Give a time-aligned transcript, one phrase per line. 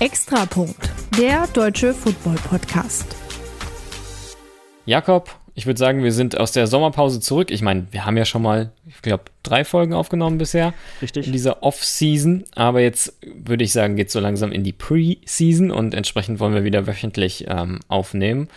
[0.00, 3.04] Extrapunkt, der deutsche Football-Podcast.
[4.86, 7.50] Jakob, ich würde sagen, wir sind aus der Sommerpause zurück.
[7.50, 10.72] Ich meine, wir haben ja schon mal, ich glaube, drei Folgen aufgenommen bisher.
[11.02, 11.26] Richtig.
[11.26, 12.44] In dieser Off-Season.
[12.54, 16.54] Aber jetzt würde ich sagen, geht es so langsam in die Pre-Season und entsprechend wollen
[16.54, 18.48] wir wieder wöchentlich ähm, aufnehmen.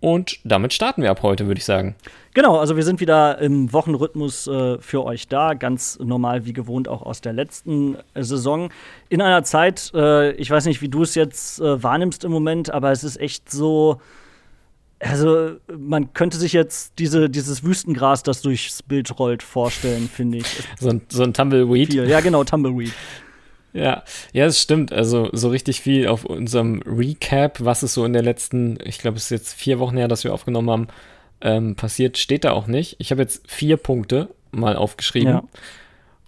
[0.00, 1.94] Und damit starten wir ab heute, würde ich sagen.
[2.32, 6.88] Genau, also wir sind wieder im Wochenrhythmus äh, für euch da, ganz normal wie gewohnt
[6.88, 8.70] auch aus der letzten äh, Saison.
[9.08, 12.70] In einer Zeit, äh, ich weiß nicht, wie du es jetzt äh, wahrnimmst im Moment,
[12.72, 14.00] aber es ist echt so,
[15.00, 20.46] also man könnte sich jetzt diese, dieses Wüstengras, das durchs Bild rollt, vorstellen, finde ich.
[20.78, 21.92] So ein, so ein Tumbleweed.
[21.92, 22.08] Viel.
[22.08, 22.92] Ja, genau, Tumbleweed.
[23.72, 24.02] Ja,
[24.32, 24.92] ja, es stimmt.
[24.92, 29.16] Also so richtig viel auf unserem Recap, was es so in der letzten, ich glaube,
[29.16, 30.88] es ist jetzt vier Wochen her, dass wir aufgenommen haben,
[31.40, 32.96] ähm, passiert, steht da auch nicht.
[32.98, 35.32] Ich habe jetzt vier Punkte mal aufgeschrieben.
[35.32, 35.42] Ja.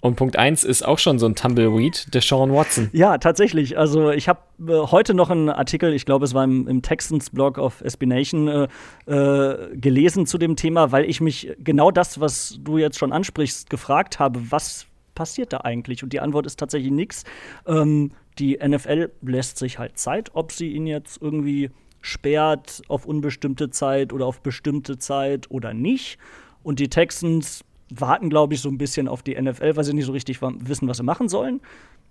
[0.03, 2.91] Und Punkt 1 ist auch schon so ein Tumbleweed, der Sean Watson.
[2.93, 3.79] Ja, tatsächlich.
[3.79, 7.57] Also ich habe äh, heute noch einen Artikel, ich glaube, es war im, im Texans-Blog
[7.61, 8.69] auf SB Nation, äh,
[9.07, 13.71] äh, gelesen zu dem Thema, weil ich mich genau das, was du jetzt schon ansprichst,
[13.71, 16.03] gefragt habe, was passiert da eigentlich?
[16.03, 17.25] Und die Antwort ist tatsächlich nichts.
[17.67, 23.71] Ähm, die NFL lässt sich halt Zeit, ob sie ihn jetzt irgendwie sperrt auf unbestimmte
[23.71, 26.19] Zeit oder auf bestimmte Zeit oder nicht.
[26.63, 30.07] Und die Texans warten, glaube ich, so ein bisschen auf die NFL, weil sie nicht
[30.07, 31.61] so richtig wissen, was sie machen sollen.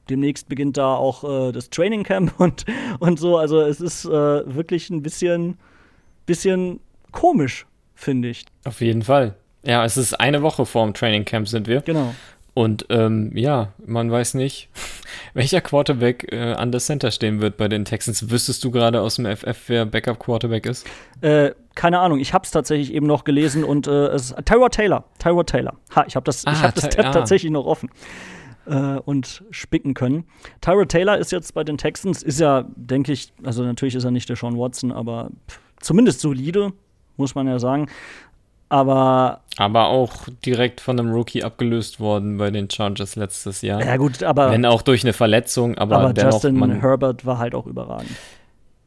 [0.09, 2.65] Demnächst beginnt da auch äh, das Training Camp und,
[2.99, 3.37] und so.
[3.37, 5.57] Also es ist äh, wirklich ein bisschen,
[6.25, 6.79] bisschen
[7.11, 8.45] komisch, finde ich.
[8.65, 9.35] Auf jeden Fall.
[9.63, 11.81] Ja, es ist eine Woche vorm Training Camp sind wir.
[11.81, 12.15] Genau.
[12.53, 14.69] Und ähm, ja, man weiß nicht,
[15.33, 18.29] welcher Quarterback äh, an der Center stehen wird bei den Texans.
[18.29, 20.85] Wüsstest du gerade aus dem FF, wer Backup Quarterback ist?
[21.21, 24.73] Äh, keine Ahnung, ich habe es tatsächlich eben noch gelesen und äh, es ist Tyrod
[24.73, 25.05] Taylor.
[25.19, 25.77] Tyrod Taylor.
[25.95, 27.11] Ha, ich habe das, ah, hab das Tab ah.
[27.11, 27.89] tatsächlich noch offen
[28.65, 30.25] äh, und spicken können.
[30.59, 34.11] Tyrod Taylor ist jetzt bei den Texans, ist ja, denke ich, also natürlich ist er
[34.11, 35.29] nicht der Sean Watson, aber
[35.79, 36.73] zumindest solide,
[37.15, 37.87] muss man ja sagen.
[38.71, 39.41] Aber.
[39.57, 40.13] Aber auch
[40.45, 43.83] direkt von einem Rookie abgelöst worden bei den Chargers letztes Jahr.
[43.83, 44.49] Ja, gut, aber.
[44.49, 48.11] Wenn auch durch eine Verletzung, aber, aber dennoch, Justin man, Herbert war halt auch überragend.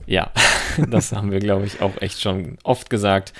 [0.06, 0.30] Ja,
[0.90, 3.34] das haben wir, glaube ich, auch echt schon oft gesagt.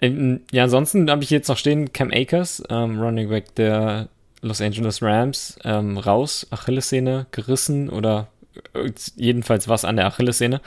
[0.00, 4.08] Ähm, ja, ansonsten habe ich jetzt noch stehen Cam Akers, ähm, Running Back der
[4.42, 8.26] Los Angeles Rams, ähm, raus, Achillessehne gerissen oder
[8.74, 10.60] äh, jedenfalls was an der Achillessehne.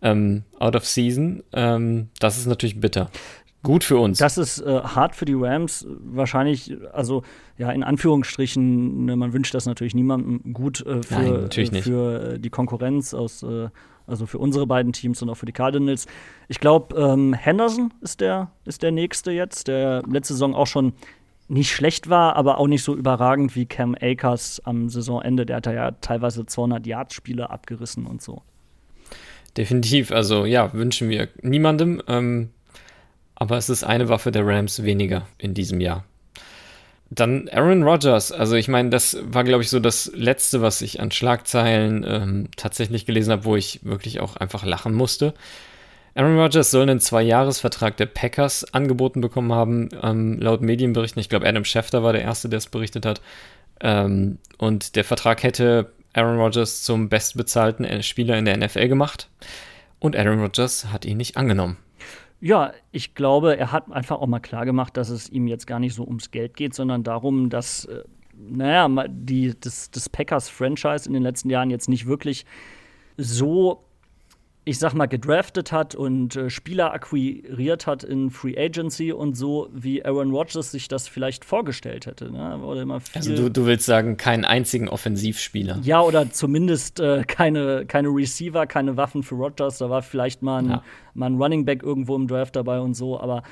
[0.00, 1.44] Ähm, out of season.
[1.52, 3.10] Ähm, das ist natürlich bitter.
[3.62, 4.18] Gut für uns.
[4.18, 5.86] Das ist äh, hart für die Rams.
[5.88, 7.22] Wahrscheinlich, also
[7.56, 12.32] ja, in Anführungsstrichen, ne, man wünscht das natürlich niemandem gut äh, für, Nein, äh, für
[12.32, 13.68] äh, die Konkurrenz aus, äh,
[14.06, 16.06] also für unsere beiden Teams und auch für die Cardinals.
[16.48, 20.94] Ich glaube, ähm, Henderson ist der, ist der nächste jetzt, der letzte Saison auch schon
[21.46, 25.46] nicht schlecht war, aber auch nicht so überragend wie Cam Akers am Saisonende.
[25.46, 28.42] Der hat ja teilweise 200 Yard-Spiele abgerissen und so.
[29.56, 30.10] Definitiv.
[30.10, 32.02] Also ja, wünschen wir niemandem.
[32.08, 32.50] Ähm
[33.42, 36.04] aber es ist eine Waffe der Rams weniger in diesem Jahr.
[37.10, 38.30] Dann Aaron Rodgers.
[38.30, 42.48] Also ich meine, das war, glaube ich, so das Letzte, was ich an Schlagzeilen ähm,
[42.56, 45.34] tatsächlich gelesen habe, wo ich wirklich auch einfach lachen musste.
[46.14, 51.18] Aaron Rodgers soll einen Zwei-Jahres-Vertrag der Packers angeboten bekommen haben, ähm, laut Medienberichten.
[51.18, 53.22] Ich glaube, Adam Schefter war der Erste, der es berichtet hat.
[53.80, 59.28] Ähm, und der Vertrag hätte Aaron Rodgers zum bestbezahlten Spieler in der NFL gemacht.
[59.98, 61.76] Und Aaron Rodgers hat ihn nicht angenommen.
[62.44, 65.78] Ja, ich glaube, er hat einfach auch mal klar gemacht, dass es ihm jetzt gar
[65.78, 68.02] nicht so ums Geld geht, sondern darum, dass, äh,
[68.36, 72.44] naja, die, das, das Packers-Franchise in den letzten Jahren jetzt nicht wirklich
[73.16, 73.84] so
[74.64, 79.68] ich sag mal, gedraftet hat und äh, Spieler akquiriert hat in Free Agency und so,
[79.72, 82.30] wie Aaron Rodgers sich das vielleicht vorgestellt hätte.
[82.30, 82.60] Ne?
[83.14, 85.80] also du, du, willst sagen, keinen einzigen Offensivspieler.
[85.82, 89.78] Ja, oder zumindest äh, keine, keine Receiver, keine Waffen für Rodgers.
[89.78, 90.82] Da war vielleicht mal ein, ja.
[91.14, 93.42] mal ein Running Back irgendwo im Draft dabei und so, aber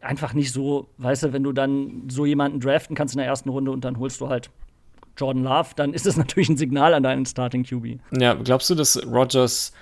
[0.00, 3.48] einfach nicht so, weißt du, wenn du dann so jemanden draften kannst in der ersten
[3.48, 4.50] Runde und dann holst du halt
[5.16, 8.00] Jordan Love, dann ist das natürlich ein Signal an deinen Starting QB.
[8.12, 9.72] Ja, glaubst du, dass Rodgers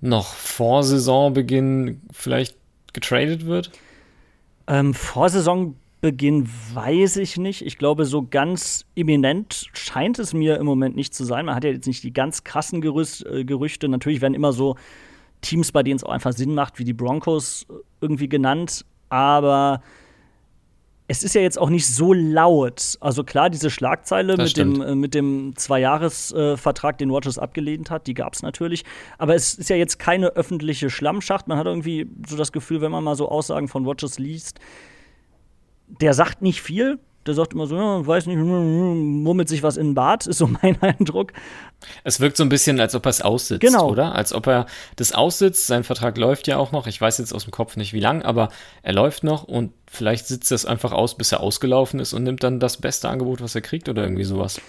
[0.00, 2.56] noch vor Saisonbeginn vielleicht
[2.92, 3.70] getradet wird?
[4.66, 7.64] Ähm, vor Saisonbeginn weiß ich nicht.
[7.64, 11.46] Ich glaube, so ganz imminent scheint es mir im Moment nicht zu sein.
[11.46, 13.88] Man hat ja jetzt nicht die ganz krassen Gerüst, äh, Gerüchte.
[13.88, 14.76] Natürlich werden immer so
[15.40, 18.84] Teams, bei denen es auch einfach Sinn macht, wie die Broncos äh, irgendwie genannt.
[19.08, 19.82] Aber
[21.08, 22.96] es ist ja jetzt auch nicht so laut.
[23.00, 28.14] Also klar, diese Schlagzeile mit dem, äh, mit dem Zweijahresvertrag, den Rogers abgelehnt hat, die
[28.14, 28.84] gab es natürlich.
[29.18, 31.46] Aber es ist ja jetzt keine öffentliche Schlammschacht.
[31.46, 34.58] Man hat irgendwie so das Gefühl, wenn man mal so Aussagen von Rogers liest,
[35.86, 36.98] der sagt nicht viel.
[37.26, 40.46] Der sagt immer so, ja, weiß nicht, murmelt sich was in den Bart, ist so
[40.62, 41.32] mein Eindruck.
[42.04, 43.90] Es wirkt so ein bisschen, als ob er es aussitzt, genau.
[43.90, 44.14] oder?
[44.14, 45.66] Als ob er das aussitzt.
[45.66, 46.86] Sein Vertrag läuft ja auch noch.
[46.86, 48.48] Ich weiß jetzt aus dem Kopf nicht, wie lang, aber
[48.82, 52.22] er läuft noch und vielleicht sitzt er es einfach aus, bis er ausgelaufen ist und
[52.22, 54.60] nimmt dann das beste Angebot, was er kriegt oder irgendwie sowas.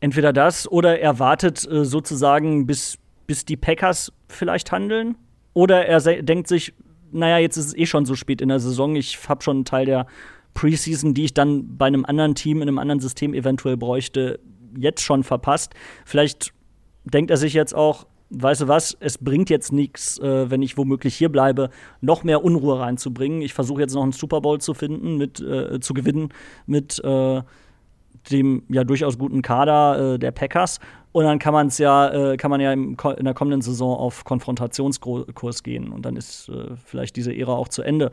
[0.00, 5.16] Entweder das oder er wartet äh, sozusagen, bis, bis die Packers vielleicht handeln.
[5.54, 6.72] Oder er denkt sich,
[7.12, 8.96] naja, jetzt ist es eh schon so spät in der Saison.
[8.96, 10.06] Ich habe schon einen Teil der
[10.54, 14.40] Preseason, die ich dann bei einem anderen Team in einem anderen System eventuell bräuchte,
[14.76, 15.74] jetzt schon verpasst.
[16.04, 16.52] Vielleicht
[17.04, 20.76] denkt er sich jetzt auch, weißt du was, es bringt jetzt nichts, äh, wenn ich
[20.76, 21.70] womöglich hier bleibe,
[22.00, 23.42] noch mehr Unruhe reinzubringen.
[23.42, 26.30] Ich versuche jetzt noch einen Super Bowl zu finden, mit, äh, zu gewinnen
[26.66, 27.42] mit äh,
[28.30, 30.78] dem ja durchaus guten Kader äh, der Packers.
[31.12, 34.24] Und dann kann man es ja, äh, kann man ja in der kommenden Saison auf
[34.24, 35.92] Konfrontationskurs gehen.
[35.92, 38.10] Und dann ist äh, vielleicht diese Ära auch zu Ende.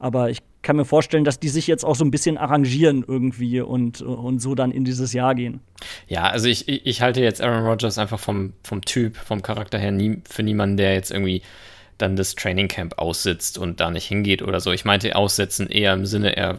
[0.00, 3.60] Aber ich kann mir vorstellen, dass die sich jetzt auch so ein bisschen arrangieren irgendwie
[3.60, 5.60] und, und so dann in dieses Jahr gehen.
[6.06, 9.90] Ja, also ich, ich halte jetzt Aaron Rodgers einfach vom, vom Typ, vom Charakter her
[9.90, 11.42] nie, für niemanden, der jetzt irgendwie
[11.98, 14.72] dann das Trainingcamp aussitzt und da nicht hingeht oder so.
[14.72, 16.58] Ich meinte aussetzen eher im Sinne, er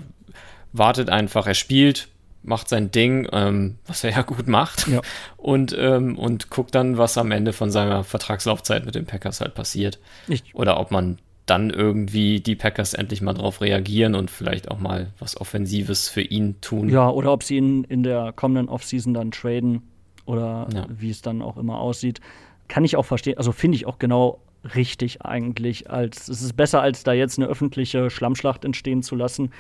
[0.74, 2.08] wartet einfach, er spielt,
[2.44, 5.02] macht sein Ding, ähm, was er ja gut macht, ja.
[5.38, 9.56] Und, ähm, und guckt dann, was am Ende von seiner Vertragslaufzeit mit den Packers halt
[9.56, 10.00] passiert.
[10.28, 11.18] Ich Oder ob man
[11.52, 16.22] dann irgendwie die Packers endlich mal darauf reagieren und vielleicht auch mal was Offensives für
[16.22, 16.88] ihn tun.
[16.88, 19.82] Ja, oder ob sie ihn in der kommenden Offseason dann traden
[20.26, 20.86] oder ja.
[20.90, 22.22] wie es dann auch immer aussieht.
[22.70, 24.40] Kann ich auch verstehen, also finde ich auch genau
[24.76, 25.90] richtig eigentlich.
[25.92, 29.52] Als, es ist besser, als da jetzt eine öffentliche Schlammschlacht entstehen zu lassen.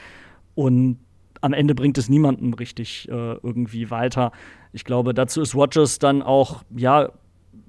[0.56, 0.98] Und
[1.42, 4.32] am Ende bringt es niemandem richtig äh, irgendwie weiter.
[4.72, 7.12] Ich glaube, dazu ist Rogers dann auch, ja,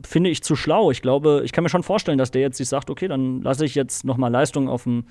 [0.05, 0.91] finde ich zu schlau.
[0.91, 3.65] Ich glaube, ich kann mir schon vorstellen, dass der jetzt sich sagt, okay, dann lasse
[3.65, 5.05] ich jetzt noch mal Leistung auf dem,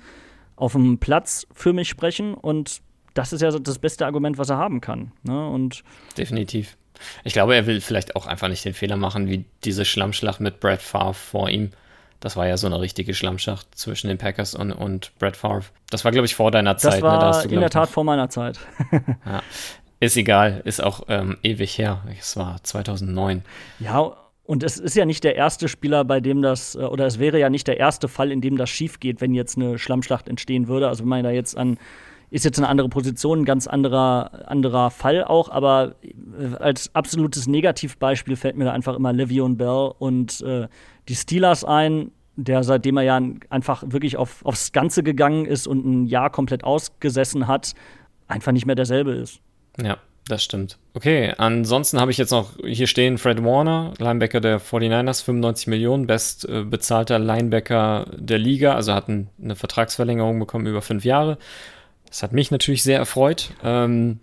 [0.56, 2.82] auf dem Platz für mich sprechen und
[3.14, 5.12] das ist ja das beste Argument, was er haben kann.
[5.22, 5.48] Ne?
[5.48, 5.82] Und
[6.16, 6.76] Definitiv.
[7.24, 10.60] Ich glaube, er will vielleicht auch einfach nicht den Fehler machen, wie diese Schlammschlacht mit
[10.60, 11.70] Brad Favre vor ihm.
[12.22, 15.64] Das war ja so eine richtige Schlammschacht zwischen den Packers und, und Brett Favre.
[15.90, 16.94] Das war, glaube ich, vor deiner Zeit.
[16.94, 17.32] Das war ne?
[17.32, 18.60] da du, in der Tat vor meiner Zeit.
[19.26, 19.42] ja.
[19.98, 22.02] Ist egal, ist auch ähm, ewig her.
[22.18, 23.44] Es war 2009.
[23.80, 24.12] Ja,
[24.52, 27.40] und es ist ja nicht der erste Spieler, bei dem das, äh, oder es wäre
[27.40, 30.68] ja nicht der erste Fall, in dem das schief geht, wenn jetzt eine Schlammschlacht entstehen
[30.68, 30.88] würde.
[30.88, 31.78] Also wenn man da jetzt an,
[32.28, 37.46] ist jetzt eine andere Position, ein ganz anderer, anderer Fall auch, aber äh, als absolutes
[37.46, 40.68] Negativbeispiel fällt mir da einfach immer Le'Veon Bell und äh,
[41.08, 45.86] die Steelers ein, der seitdem er ja einfach wirklich auf, aufs Ganze gegangen ist und
[45.86, 47.72] ein Jahr komplett ausgesessen hat,
[48.28, 49.40] einfach nicht mehr derselbe ist.
[49.82, 49.96] Ja,
[50.28, 50.78] das stimmt.
[50.94, 56.06] Okay, ansonsten habe ich jetzt noch hier stehen Fred Warner, Linebacker der 49ers, 95 Millionen,
[56.06, 61.38] best äh, bezahlter Linebacker der Liga, also hat ein, eine Vertragsverlängerung bekommen über fünf Jahre.
[62.06, 63.50] Das hat mich natürlich sehr erfreut.
[63.64, 64.20] Ähm,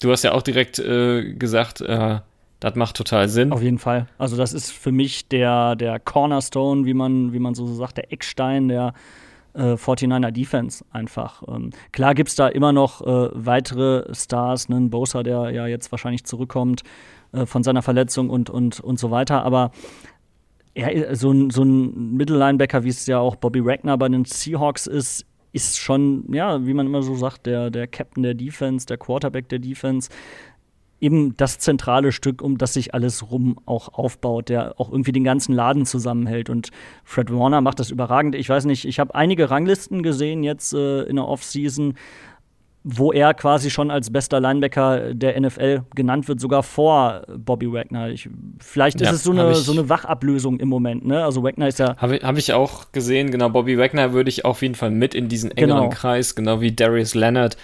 [0.00, 2.20] du hast ja auch direkt äh, gesagt, äh,
[2.60, 3.52] das macht total Sinn.
[3.52, 4.06] Auf jeden Fall.
[4.18, 8.12] Also das ist für mich der, der Cornerstone, wie man, wie man so sagt, der
[8.12, 8.94] Eckstein der
[9.54, 11.42] äh, 49er Defense einfach.
[11.48, 15.90] Ähm, klar gibt es da immer noch äh, weitere Stars, einen Bosa, der ja jetzt
[15.92, 16.82] wahrscheinlich zurückkommt
[17.32, 19.70] äh, von seiner Verletzung und, und, und so weiter, aber
[20.74, 24.86] er, so, ein, so ein Mittellinebacker, wie es ja auch Bobby Wagner bei den Seahawks
[24.86, 28.96] ist, ist schon, ja, wie man immer so sagt, der, der Captain der Defense, der
[28.96, 30.08] Quarterback der Defense
[31.02, 35.24] eben das zentrale Stück, um das sich alles rum auch aufbaut, der auch irgendwie den
[35.24, 36.48] ganzen Laden zusammenhält.
[36.48, 36.70] Und
[37.04, 38.36] Fred Warner macht das überragend.
[38.36, 41.94] Ich weiß nicht, ich habe einige Ranglisten gesehen jetzt äh, in der Offseason,
[42.84, 48.08] wo er quasi schon als bester Linebacker der NFL genannt wird, sogar vor Bobby Wagner.
[48.08, 51.04] Ich, vielleicht ist ja, es so eine, so eine Wachablösung im Moment.
[51.04, 51.24] Ne?
[51.24, 51.96] Also Wagner ist ja.
[51.96, 53.48] Habe hab ich auch gesehen, genau.
[53.50, 55.90] Bobby Wagner würde ich auf jeden Fall mit in diesen engeren genau.
[55.90, 57.56] Kreis, genau wie Darius Leonard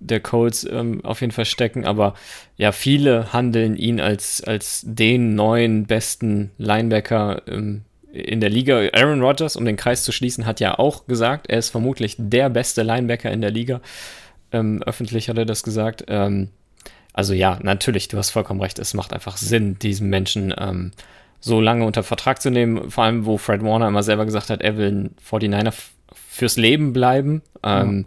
[0.00, 2.14] der Colts ähm, auf jeden Fall stecken, aber
[2.56, 8.80] ja, viele handeln ihn als, als den neuen besten Linebacker ähm, in der Liga.
[8.92, 12.48] Aaron Rodgers, um den Kreis zu schließen, hat ja auch gesagt, er ist vermutlich der
[12.48, 13.80] beste Linebacker in der Liga.
[14.52, 16.04] Ähm, öffentlich hat er das gesagt.
[16.08, 16.48] Ähm,
[17.12, 20.92] also ja, natürlich, du hast vollkommen recht, es macht einfach Sinn, diesen Menschen ähm,
[21.40, 24.60] so lange unter Vertrag zu nehmen, vor allem wo Fred Warner immer selber gesagt hat,
[24.62, 25.74] er will ein 49er
[26.30, 27.42] fürs Leben bleiben.
[27.64, 28.06] Mhm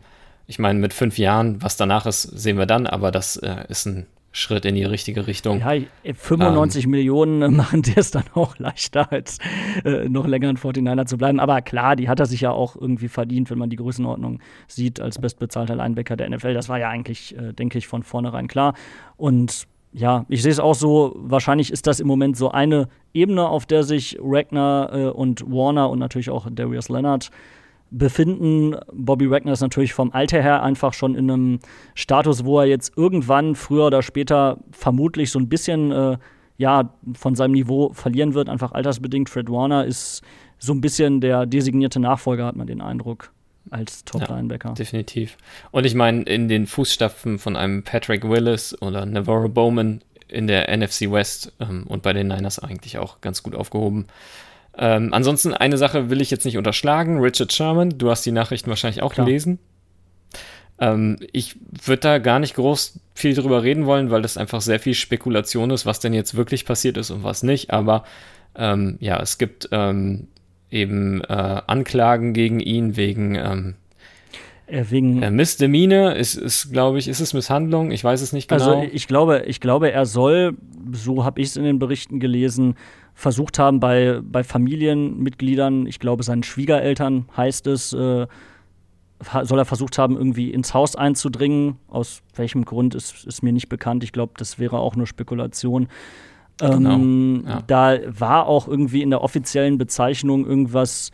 [0.51, 3.85] ich meine, mit fünf Jahren, was danach ist, sehen wir dann, aber das äh, ist
[3.85, 5.61] ein Schritt in die richtige Richtung.
[5.61, 5.81] Ja,
[6.13, 9.37] 95 ähm, Millionen machen dir es dann auch leichter, als
[9.85, 11.39] äh, noch länger ein 49er zu bleiben.
[11.39, 14.99] Aber klar, die hat er sich ja auch irgendwie verdient, wenn man die Größenordnung sieht,
[14.99, 16.53] als bestbezahlter Linebacker der NFL.
[16.53, 18.73] Das war ja eigentlich, äh, denke ich, von vornherein klar.
[19.15, 23.47] Und ja, ich sehe es auch so, wahrscheinlich ist das im Moment so eine Ebene,
[23.47, 27.31] auf der sich Ragnar äh, und Warner und natürlich auch Darius Leonard
[27.91, 28.75] befinden.
[28.93, 31.59] Bobby Wagner ist natürlich vom Alter her einfach schon in einem
[31.93, 36.17] Status, wo er jetzt irgendwann früher oder später vermutlich so ein bisschen äh,
[36.57, 39.29] ja, von seinem Niveau verlieren wird, einfach altersbedingt.
[39.29, 40.21] Fred Warner ist
[40.57, 43.31] so ein bisschen der designierte Nachfolger, hat man den Eindruck,
[43.71, 44.69] als Top-Linebacker.
[44.69, 45.37] Ja, definitiv.
[45.71, 50.75] Und ich meine, in den Fußstapfen von einem Patrick Willis oder Navarro Bowman in der
[50.75, 54.05] NFC West ähm, und bei den Niners eigentlich auch ganz gut aufgehoben.
[54.77, 57.19] Ähm, ansonsten eine Sache will ich jetzt nicht unterschlagen.
[57.19, 59.25] Richard Sherman, du hast die Nachrichten wahrscheinlich auch Klar.
[59.25, 59.59] gelesen.
[60.79, 64.79] Ähm, ich würde da gar nicht groß viel drüber reden wollen, weil das einfach sehr
[64.79, 67.71] viel Spekulation ist, was denn jetzt wirklich passiert ist und was nicht.
[67.71, 68.03] Aber
[68.55, 70.27] ähm, ja, es gibt ähm,
[70.71, 73.75] eben äh, Anklagen gegen ihn wegen ähm,
[74.71, 77.91] äh, wegen äh, Misdemeanor ist, ist glaube ich, ist es Misshandlung?
[77.91, 78.81] Ich weiß es nicht also genau.
[78.81, 80.55] Also ich glaube, ich glaube, er soll,
[80.93, 82.75] so habe ich es in den Berichten gelesen,
[83.13, 88.27] versucht haben, bei, bei Familienmitgliedern, ich glaube, seinen Schwiegereltern heißt es, äh,
[89.43, 91.77] soll er versucht haben, irgendwie ins Haus einzudringen.
[91.87, 94.03] Aus welchem Grund ist, ist mir nicht bekannt.
[94.03, 95.87] Ich glaube, das wäre auch nur Spekulation.
[96.57, 96.93] Genau.
[96.93, 97.61] Ähm, ja.
[97.67, 101.11] Da war auch irgendwie in der offiziellen Bezeichnung irgendwas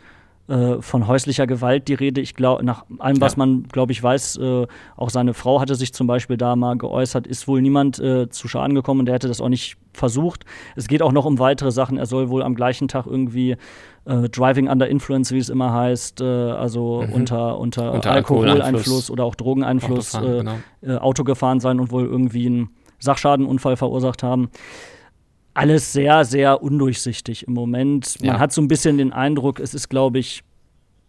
[0.48, 2.22] äh, von häuslicher Gewalt die Rede.
[2.22, 3.38] Ich glaube, nach allem, was ja.
[3.40, 7.26] man, glaube ich, weiß, äh, auch seine Frau hatte sich zum Beispiel da mal geäußert,
[7.26, 10.46] ist wohl niemand äh, zu Schaden gekommen und der hätte das auch nicht versucht.
[10.74, 11.98] Es geht auch noch um weitere Sachen.
[11.98, 13.56] Er soll wohl am gleichen Tag irgendwie
[14.06, 17.12] äh, Driving under Influence, wie es immer heißt, äh, also mhm.
[17.12, 20.44] unter, unter, unter Alkoholeinfluss oder auch Drogeneinfluss Auto,
[20.82, 20.98] genau.
[21.00, 24.48] Auto gefahren sein und wohl irgendwie einen Sachschadenunfall verursacht haben
[25.58, 28.16] alles sehr, sehr undurchsichtig im Moment.
[28.20, 28.38] Man ja.
[28.38, 30.44] hat so ein bisschen den Eindruck, es ist, glaube ich,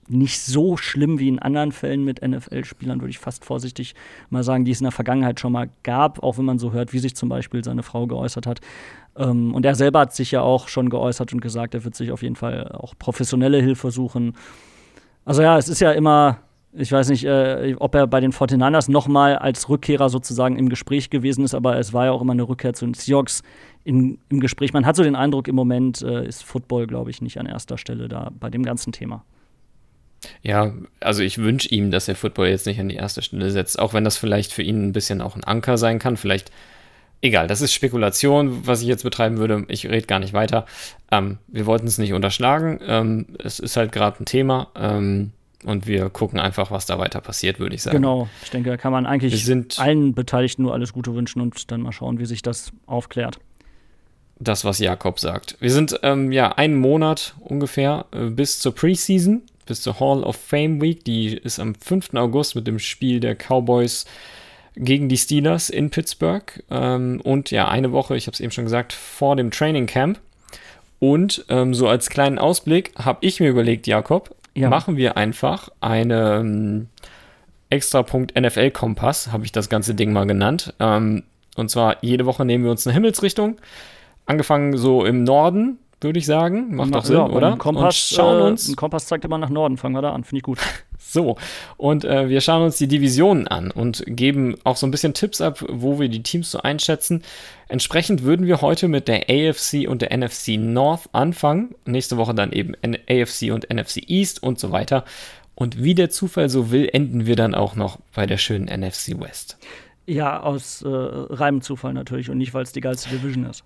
[0.08, 3.94] nicht so schlimm wie in anderen Fällen mit NFL-Spielern, würde ich fast vorsichtig
[4.32, 6.94] mal sagen, die es in der Vergangenheit schon mal gab, auch wenn man so hört,
[6.94, 8.60] wie sich zum Beispiel seine Frau geäußert hat.
[9.15, 12.12] Ähm, und er selber hat sich ja auch schon geäußert und gesagt, er wird sich
[12.12, 14.34] auf jeden Fall auch professionelle Hilfe suchen.
[15.25, 16.39] Also ja, es ist ja immer
[16.72, 21.10] ich weiß nicht, äh, ob er bei den 49ers nochmal als Rückkehrer sozusagen im Gespräch
[21.10, 23.41] gewesen ist, aber es war ja auch immer eine Rückkehr zu den Seahawks
[23.83, 24.74] in, im Gespräch.
[24.74, 27.77] Man hat so den Eindruck, im Moment äh, ist Football, glaube ich, nicht an erster
[27.77, 29.24] Stelle da bei dem ganzen Thema.
[30.41, 33.79] Ja, also ich wünsche ihm, dass er Football jetzt nicht an die erste Stelle setzt,
[33.79, 36.17] auch wenn das vielleicht für ihn ein bisschen auch ein Anker sein kann.
[36.17, 36.51] Vielleicht,
[37.21, 39.65] egal, das ist Spekulation, was ich jetzt betreiben würde.
[39.69, 40.65] Ich rede gar nicht weiter.
[41.12, 42.79] Ähm, wir wollten es nicht unterschlagen.
[42.86, 44.67] Ähm, es ist halt gerade ein Thema.
[44.75, 45.31] Ähm,
[45.65, 47.98] und wir gucken einfach, was da weiter passiert, würde ich sagen.
[47.98, 51.81] Genau, ich denke, da kann man eigentlich allen Beteiligten nur alles Gute wünschen und dann
[51.81, 53.39] mal schauen, wie sich das aufklärt.
[54.39, 55.58] Das, was Jakob sagt.
[55.60, 60.38] Wir sind ähm, ja einen Monat ungefähr äh, bis zur Preseason, bis zur Hall of
[60.38, 61.03] Fame Week.
[61.03, 62.13] Die ist am 5.
[62.13, 64.05] August mit dem Spiel der Cowboys
[64.75, 66.63] gegen die Steelers in Pittsburgh.
[66.69, 70.19] Ähm, und ja, eine Woche, ich habe es eben schon gesagt, vor dem Training Camp.
[71.00, 74.69] Und ähm, so als kleinen Ausblick habe ich mir überlegt, Jakob, ja.
[74.69, 76.88] machen wir einfach eine ähm,
[77.69, 80.74] extra Punkt NFL-Kompass, habe ich das ganze Ding mal genannt.
[80.79, 81.24] Ähm,
[81.55, 83.58] und zwar jede Woche nehmen wir uns eine Himmelsrichtung.
[84.29, 86.75] Angefangen so im Norden, würde ich sagen.
[86.75, 87.53] Macht doch Sinn, ja, oder?
[87.53, 89.75] Ein Kompass, und schauen uns, äh, ein Kompass zeigt immer nach Norden.
[89.75, 90.24] Fangen wir da an.
[90.24, 90.59] Finde ich gut.
[91.00, 91.36] so,
[91.77, 95.41] und äh, wir schauen uns die Divisionen an und geben auch so ein bisschen Tipps
[95.41, 97.24] ab, wo wir die Teams so einschätzen.
[97.69, 101.74] Entsprechend würden wir heute mit der AFC und der NFC North anfangen.
[101.86, 105.05] Nächste Woche dann eben AFC und NFC East und so weiter.
[105.55, 109.19] Und wie der Zufall so will, enden wir dann auch noch bei der schönen NFC
[109.19, 109.57] West.
[110.05, 113.63] Ja, aus äh, reinem Zufall natürlich und nicht, weil es die geilste Division ist.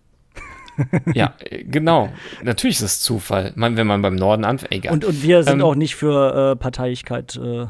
[1.13, 2.09] ja, genau.
[2.43, 4.71] Natürlich ist es Zufall, man, wenn man beim Norden anfängt.
[4.73, 4.93] Egal.
[4.93, 7.67] Und, und wir sind ähm, auch nicht für äh, Parteiigkeit äh,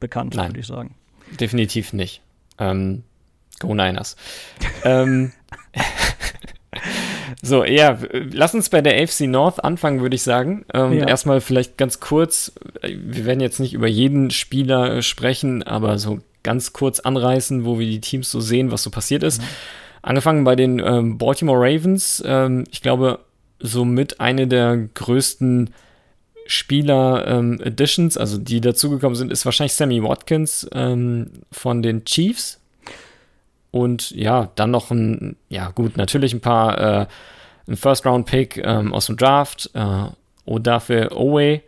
[0.00, 0.94] bekannt, würde ich sagen.
[1.40, 2.22] Definitiv nicht.
[2.58, 3.02] Ähm,
[3.60, 4.16] go Niners.
[4.84, 5.32] ähm,
[7.42, 10.64] so, ja, lass uns bei der AFC North anfangen, würde ich sagen.
[10.72, 11.06] Ähm, ja.
[11.06, 12.52] Erstmal vielleicht ganz kurz,
[12.82, 17.86] wir werden jetzt nicht über jeden Spieler sprechen, aber so ganz kurz anreißen, wo wir
[17.86, 19.40] die Teams so sehen, was so passiert ist.
[19.40, 19.46] Mhm.
[20.08, 23.18] Angefangen bei den ähm, Baltimore Ravens, ähm, ich glaube,
[23.58, 25.68] somit eine der größten
[26.46, 32.58] Spieler-Additions, ähm, also die dazugekommen sind, ist wahrscheinlich Sammy Watkins ähm, von den Chiefs.
[33.70, 37.06] Und ja, dann noch ein, ja gut, natürlich ein paar, äh,
[37.68, 40.04] ein First-Round-Pick ähm, aus dem Draft, äh,
[40.46, 41.60] Odafe Owe,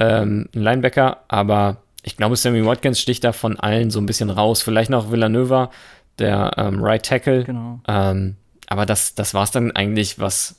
[0.00, 4.30] ähm, ein Linebacker, aber ich glaube, Sammy Watkins sticht da von allen so ein bisschen
[4.30, 4.62] raus.
[4.62, 5.70] Vielleicht noch Villanova,
[6.18, 7.44] der ähm, Right Tackle.
[7.44, 7.80] Genau.
[7.88, 10.56] Ähm, aber das, das war es dann eigentlich, was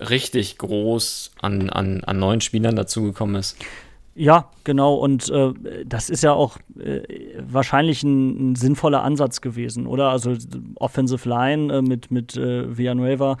[0.00, 3.56] richtig groß an, an, an neuen Spielern dazugekommen ist.
[4.14, 4.94] Ja, genau.
[4.94, 5.52] Und äh,
[5.86, 7.00] das ist ja auch äh,
[7.38, 10.10] wahrscheinlich ein, ein, sinnvoller Ansatz gewesen, oder?
[10.10, 10.34] Also
[10.74, 13.38] Offensive Line äh, mit, mit äh, Villanueva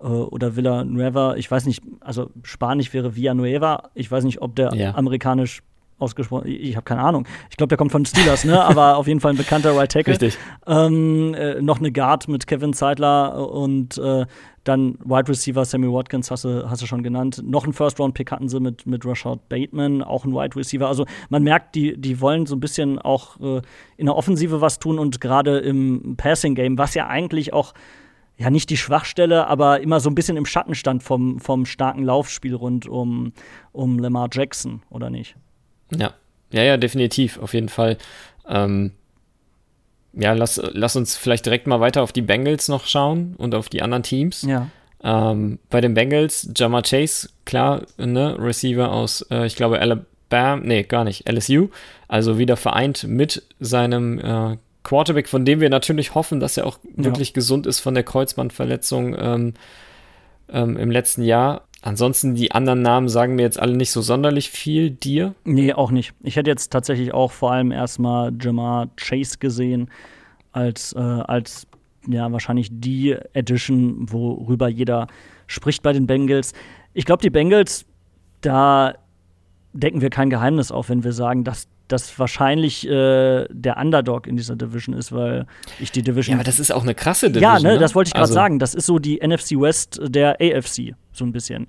[0.00, 3.90] äh, oder Villanueva, ich weiß nicht, also Spanisch wäre Villanueva.
[3.94, 4.94] Ich weiß nicht, ob der ja.
[4.94, 5.62] amerikanisch
[6.02, 6.48] ausgesprochen.
[6.48, 7.26] Ich, ich habe keine Ahnung.
[7.50, 8.62] Ich glaube, der kommt von Steelers, ne?
[8.62, 10.12] Aber auf jeden Fall ein bekannter Right Tackle.
[10.12, 10.38] Richtig.
[10.66, 14.26] Ähm, äh, noch eine Guard mit Kevin Zeitler und äh,
[14.64, 17.42] dann Wide Receiver Sammy Watkins hast du, hast du schon genannt.
[17.44, 20.86] Noch einen First-Round-Pick hatten sie mit, mit Rashad Bateman, auch ein Wide Receiver.
[20.86, 23.62] Also man merkt, die, die wollen so ein bisschen auch äh,
[23.96, 27.74] in der Offensive was tun und gerade im Passing-Game, was ja eigentlich auch
[28.36, 32.04] ja nicht die Schwachstelle, aber immer so ein bisschen im Schatten stand vom, vom starken
[32.04, 33.32] Laufspiel rund um,
[33.72, 35.36] um Lamar Jackson, oder nicht?
[35.98, 36.14] Ja,
[36.52, 37.96] ja, ja, definitiv, auf jeden Fall.
[38.48, 38.92] Ähm,
[40.12, 43.68] ja, lass, lass uns vielleicht direkt mal weiter auf die Bengals noch schauen und auf
[43.68, 44.42] die anderen Teams.
[44.42, 44.68] Ja.
[45.02, 50.82] Ähm, bei den Bengals, Jamar Chase, klar, ne, Receiver aus, äh, ich glaube, Alabama, nee,
[50.82, 51.68] gar nicht, LSU,
[52.08, 56.78] also wieder vereint mit seinem äh, Quarterback, von dem wir natürlich hoffen, dass er auch
[56.96, 57.04] ja.
[57.04, 59.54] wirklich gesund ist von der Kreuzbandverletzung ähm,
[60.50, 61.62] ähm, im letzten Jahr.
[61.82, 64.90] Ansonsten, die anderen Namen sagen mir jetzt alle nicht so sonderlich viel.
[64.90, 65.34] Dir?
[65.44, 66.14] Nee, auch nicht.
[66.22, 69.90] Ich hätte jetzt tatsächlich auch vor allem erstmal Jamar Chase gesehen,
[70.52, 71.66] als, äh, als
[72.06, 75.08] ja, wahrscheinlich die Edition, worüber jeder
[75.48, 76.52] spricht bei den Bengals.
[76.94, 77.84] Ich glaube, die Bengals,
[78.42, 78.94] da
[79.72, 84.36] decken wir kein Geheimnis auf, wenn wir sagen, dass das wahrscheinlich äh, der Underdog in
[84.36, 85.46] dieser Division ist, weil
[85.78, 86.34] ich die Division.
[86.34, 87.52] Ja, aber das ist auch eine krasse Division.
[87.52, 87.78] Ja, ne, ne?
[87.78, 88.58] das wollte ich gerade also, sagen.
[88.58, 91.66] Das ist so die NFC West der AFC, so ein bisschen.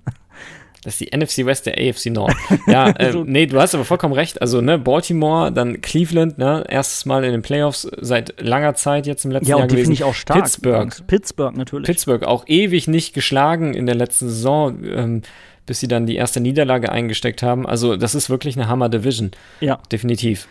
[0.84, 2.36] Das ist die NFC West der AFC North.
[2.68, 4.42] Ja, äh, nee, du hast aber vollkommen recht.
[4.42, 9.24] Also, ne, Baltimore, dann Cleveland, ne, erstes Mal in den Playoffs seit langer Zeit jetzt
[9.24, 9.78] im letzten ja, Jahr gewesen.
[9.78, 10.40] Ja, die finde ich auch stark.
[10.40, 11.08] Pittsburgh.
[11.08, 11.86] Pittsburgh natürlich.
[11.86, 14.84] Pittsburgh auch ewig nicht geschlagen in der letzten Saison.
[14.84, 15.22] Ähm,
[15.66, 17.66] bis sie dann die erste Niederlage eingesteckt haben.
[17.66, 19.32] Also das ist wirklich eine Hammer-Division.
[19.62, 19.80] Ja.
[19.92, 20.48] Definitiv.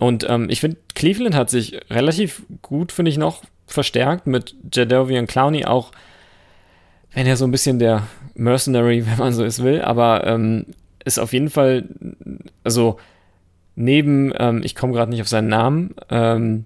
[0.00, 5.26] Und ähm, ich finde, Cleveland hat sich relativ gut, finde ich, noch verstärkt mit Jadavian
[5.26, 5.92] Clowney, auch
[7.12, 8.02] wenn er so ein bisschen der
[8.34, 10.66] Mercenary, wenn man so es will, aber ähm,
[11.04, 11.88] ist auf jeden Fall,
[12.64, 12.98] also
[13.76, 16.64] neben, ähm, ich komme gerade nicht auf seinen Namen, ähm,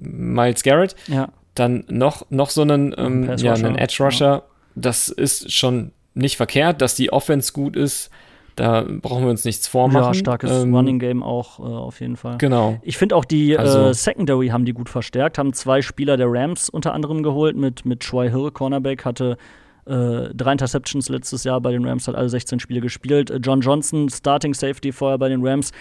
[0.00, 1.28] Miles Garrett, ja.
[1.54, 4.42] dann noch, noch so einen, ähm, ja, einen Edge Rusher, ja.
[4.74, 8.10] das ist schon nicht verkehrt, dass die Offense gut ist.
[8.56, 10.06] Da brauchen wir uns nichts vormachen.
[10.06, 12.38] Ja, starkes ähm, Running Game auch äh, auf jeden Fall.
[12.38, 12.78] Genau.
[12.82, 16.16] Ich finde auch die äh, also, äh, Secondary haben die gut verstärkt, haben zwei Spieler
[16.16, 19.36] der Rams unter anderem geholt mit, mit Troy Hill, Cornerback, hatte
[19.84, 23.30] äh, drei Interceptions letztes Jahr bei den Rams, hat alle 16 Spiele gespielt.
[23.30, 25.72] Äh, John Johnson, Starting Safety vorher bei den Rams.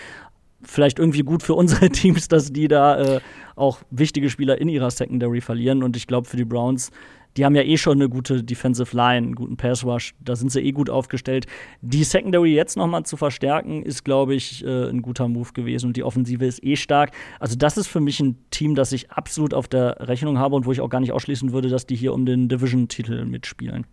[0.62, 3.20] Vielleicht irgendwie gut für unsere Teams, dass die da äh,
[3.56, 5.82] auch wichtige Spieler in ihrer Secondary verlieren.
[5.82, 6.92] Und ich glaube, für die Browns
[7.38, 10.52] die haben ja eh schon eine gute Defensive Line, einen guten Pass Rush, da sind
[10.52, 11.48] sie eh gut aufgestellt.
[11.82, 15.98] Die Secondary jetzt nochmal zu verstärken, ist, glaube ich, äh, ein guter Move gewesen und
[15.98, 17.12] die Offensive ist eh stark.
[17.40, 20.66] Also, das ist für mich ein Team, das ich absolut auf der Rechnung habe und
[20.66, 23.86] wo ich auch gar nicht ausschließen würde, dass die hier um den Division-Titel mitspielen.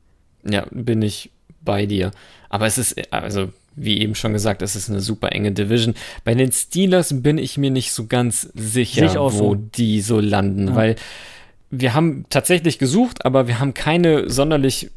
[0.44, 1.30] Ja, bin ich
[1.64, 2.12] bei dir.
[2.48, 5.94] Aber es ist, also, wie eben schon gesagt, es ist eine super enge Division.
[6.24, 9.54] Bei den Steelers bin ich mir nicht so ganz sicher, wo so.
[9.54, 10.74] die so landen, ja.
[10.74, 10.96] weil
[11.72, 14.90] wir haben tatsächlich gesucht, aber wir haben keine sonderlich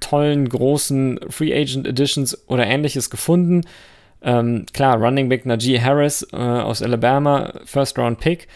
[0.00, 3.62] tollen, großen Free Agent Editions oder ähnliches gefunden.
[4.22, 8.48] Ähm, klar, Running Back Najee Harris äh, aus Alabama, First Round Pick.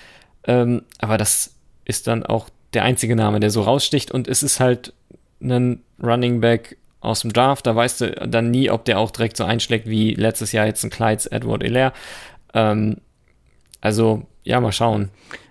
[0.44, 4.10] Ähm, aber das ist dann auch der einzige Name, der so raussticht.
[4.10, 4.94] Und es ist halt
[5.42, 7.66] ein Running Back aus dem Draft.
[7.66, 10.82] Da weißt du dann nie, ob der auch direkt so einschlägt wie letztes Jahr jetzt
[10.82, 11.92] ein Clydes Edward Hilaire.
[12.54, 12.96] Ähm,
[13.82, 15.10] also, ja, mal schauen.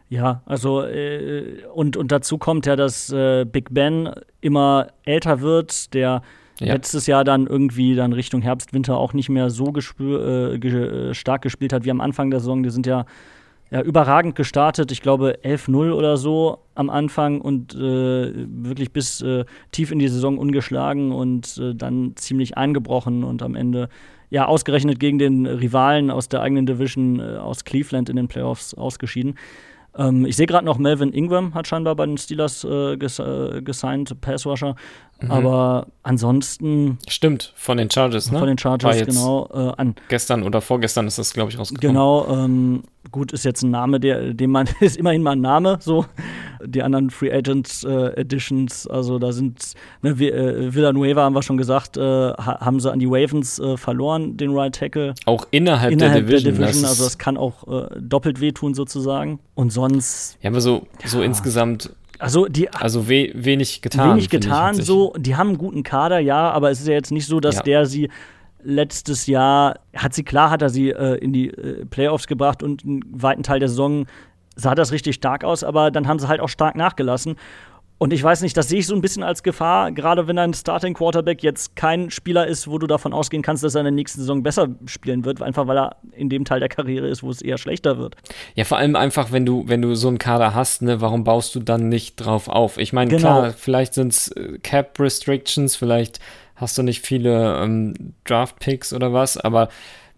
[0.09, 5.93] Ja, also äh, und, und dazu kommt ja, dass äh, Big Ben immer älter wird,
[5.93, 6.21] der
[6.59, 6.73] ja.
[6.73, 11.13] letztes Jahr dann irgendwie dann Richtung Herbst, Winter auch nicht mehr so gespür, äh, ge
[11.13, 12.61] stark gespielt hat wie am Anfang der Saison.
[12.61, 13.05] Die sind ja,
[13.71, 19.43] ja überragend gestartet, ich glaube 11-0 oder so am Anfang und äh, wirklich bis äh,
[19.71, 23.89] tief in die Saison ungeschlagen und äh, dann ziemlich eingebrochen und am Ende
[24.29, 29.35] ja ausgerechnet gegen den Rivalen aus der eigenen Division aus Cleveland in den Playoffs ausgeschieden.
[29.97, 33.61] Ähm, ich sehe gerade noch, Melvin Ingram hat scheinbar bei den Steelers äh, ges äh,
[33.61, 34.75] gesigned, Passwasher.
[35.21, 35.31] Mhm.
[35.31, 36.97] Aber ansonsten.
[37.07, 38.39] Stimmt, von den Chargers, ne?
[38.39, 39.47] Von den Chargers, genau.
[39.53, 39.95] Äh, an.
[40.09, 41.93] Gestern oder vorgestern ist das, glaube ich, rausgekommen.
[41.93, 45.77] Genau, ähm, gut, ist jetzt ein Name, der, den man, ist immerhin mal ein Name,
[45.79, 46.05] so.
[46.65, 51.57] Die anderen Free Agents äh, Editions, also da sind, ne, äh, Villanueva haben wir schon
[51.57, 55.13] gesagt, äh, haben sie an die Ravens äh, verloren, den Right Tackle.
[55.25, 56.55] Auch innerhalb, innerhalb der Division.
[56.55, 59.39] Der Division also das kann auch äh, doppelt wehtun sozusagen.
[59.53, 60.37] Und sonst.
[60.41, 61.25] Ja, aber so, so ja.
[61.25, 64.11] insgesamt also, die, also we wenig getan.
[64.11, 65.13] Wenig getan, so.
[65.17, 67.63] Die haben einen guten Kader, ja, aber es ist ja jetzt nicht so, dass ja.
[67.63, 68.09] der sie
[68.63, 72.83] letztes Jahr, hat sie, klar hat er sie äh, in die äh, Playoffs gebracht und
[72.83, 74.05] einen weiten Teil der Saison
[74.55, 77.35] sah das richtig stark aus, aber dann haben sie halt auch stark nachgelassen.
[77.97, 80.53] Und ich weiß nicht, das sehe ich so ein bisschen als Gefahr, gerade wenn ein
[80.53, 83.93] Starting Quarterback jetzt kein Spieler ist, wo du davon ausgehen kannst, dass er in der
[83.93, 87.29] nächsten Saison besser spielen wird, einfach weil er in dem Teil der Karriere ist, wo
[87.29, 88.17] es eher schlechter wird.
[88.55, 91.55] Ja, vor allem einfach, wenn du, wenn du so einen Kader hast, ne, warum baust
[91.55, 92.77] du dann nicht drauf auf?
[92.77, 93.21] Ich meine, genau.
[93.21, 96.19] klar, vielleicht sind es äh, Cap Restrictions, vielleicht
[96.55, 97.93] hast du nicht viele ähm,
[98.25, 99.69] Draft Picks oder was, aber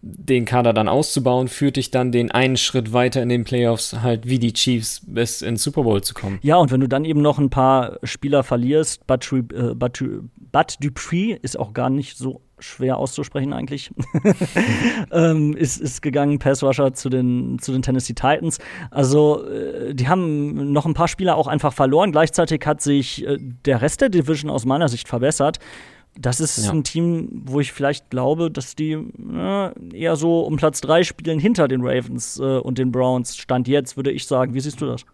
[0.02, 4.28] den Kader dann auszubauen, führt dich dann den einen Schritt weiter in den Playoffs, halt
[4.28, 6.40] wie die Chiefs bis ins Super Bowl zu kommen.
[6.42, 10.04] Ja, und wenn du dann eben noch ein paar Spieler verlierst, Bud, äh, Bud,
[10.52, 13.92] Bud Dupree ist auch gar nicht so schwer auszusprechen eigentlich,
[15.12, 18.60] ähm, ist, ist gegangen, Pass Rusher zu den, zu den Tennessee Titans.
[18.90, 22.12] Also, äh, die haben noch ein paar Spieler auch einfach verloren.
[22.12, 25.60] Gleichzeitig hat sich äh, der Rest der Division aus meiner Sicht verbessert.
[26.20, 26.72] Das ist ja.
[26.72, 31.40] ein Team, wo ich vielleicht glaube, dass die na, eher so um Platz 3 spielen
[31.40, 33.38] hinter den Ravens äh, und den Browns.
[33.38, 34.54] Stand jetzt, würde ich sagen.
[34.54, 35.06] Wie siehst du das?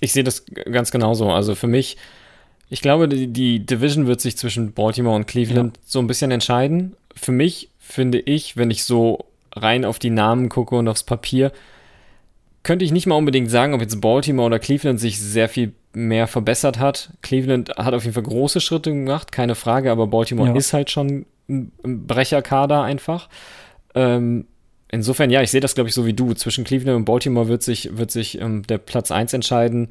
[0.00, 1.30] Ich sehe das ganz genauso.
[1.30, 1.96] Also für mich,
[2.68, 5.82] ich glaube, die, die Division wird sich zwischen Baltimore und Cleveland ja.
[5.86, 6.96] so ein bisschen entscheiden.
[7.14, 11.52] Für mich finde ich, wenn ich so rein auf die Namen gucke und aufs Papier,
[12.62, 16.26] könnte ich nicht mal unbedingt sagen, ob jetzt Baltimore oder Cleveland sich sehr viel mehr
[16.26, 17.10] verbessert hat.
[17.20, 20.54] Cleveland hat auf jeden Fall große Schritte gemacht, keine Frage, aber Baltimore ja.
[20.54, 21.72] ist halt schon ein
[22.06, 23.28] Brecherkader einfach.
[23.94, 24.46] Ähm,
[24.90, 26.34] insofern, ja, ich sehe das, glaube ich, so wie du.
[26.34, 29.88] Zwischen Cleveland und Baltimore wird sich, wird sich ähm, der Platz 1 entscheiden,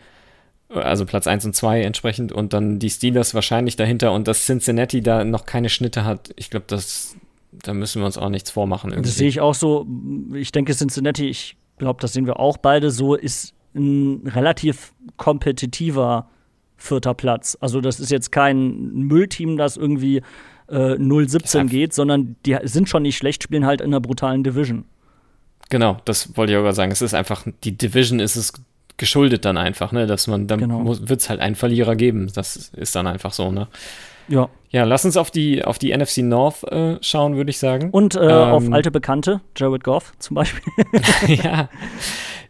[0.70, 5.02] also Platz 1 und 2 entsprechend, und dann die Steelers wahrscheinlich dahinter und dass Cincinnati
[5.02, 7.16] da noch keine Schnitte hat, ich glaube, das
[7.52, 8.92] da müssen wir uns auch nichts vormachen.
[8.92, 9.10] Irgendwie.
[9.10, 9.86] Das sehe ich auch so.
[10.34, 16.28] Ich denke, Cincinnati, ich glaube, das sehen wir auch beide so, ist ein relativ kompetitiver
[16.78, 17.58] vierter Platz.
[17.62, 20.18] Also das ist jetzt kein Müllteam, das irgendwie
[20.68, 24.86] äh, 0-17 geht, sondern die sind schon nicht schlecht, spielen halt in einer brutalen Division.
[25.70, 26.92] Genau, das wollte ich auch sagen.
[26.92, 28.54] Es ist einfach, die Division ist es
[28.98, 30.06] geschuldet dann einfach, ne?
[30.06, 30.86] Dass man, dann genau.
[30.86, 32.32] wird es halt einen Verlierer geben.
[32.36, 33.68] Das ist dann einfach so, ne?
[34.28, 34.50] Ja.
[34.72, 37.90] Ja, lass uns auf die, auf die NFC North äh, schauen, würde ich sagen.
[37.92, 40.64] Und äh, ähm, auf alte Bekannte, Jared Goff zum Beispiel.
[41.28, 41.70] ja.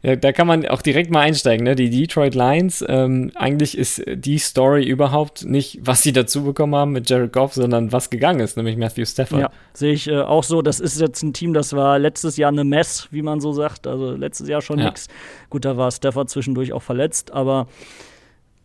[0.03, 0.15] ja.
[0.15, 1.63] da kann man auch direkt mal einsteigen.
[1.63, 1.73] Ne?
[1.75, 6.91] Die Detroit Lions, ähm, eigentlich ist die Story überhaupt nicht, was sie dazu bekommen haben
[6.91, 9.41] mit Jared Goff, sondern was gegangen ist, nämlich Matthew Stafford.
[9.41, 10.61] Ja, sehe ich äh, auch so.
[10.61, 13.87] Das ist jetzt ein Team, das war letztes Jahr eine Mess, wie man so sagt.
[13.87, 14.85] Also letztes Jahr schon ja.
[14.85, 15.07] nichts.
[15.49, 17.65] Gut, da war Stafford zwischendurch auch verletzt, aber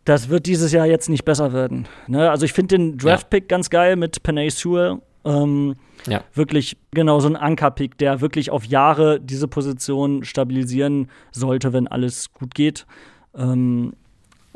[0.06, 1.86] das wird dieses Jahr jetzt nicht besser werden.
[2.06, 2.30] Ne?
[2.30, 3.48] Also ich finde den Draft-Pick ja.
[3.48, 5.02] ganz geil mit Panay Sewell.
[5.24, 5.74] Ähm,
[6.06, 6.22] ja.
[6.32, 12.32] Wirklich genau so ein Anker-Pick, der wirklich auf Jahre diese Position stabilisieren sollte, wenn alles
[12.32, 12.86] gut geht.
[13.36, 13.94] Ähm,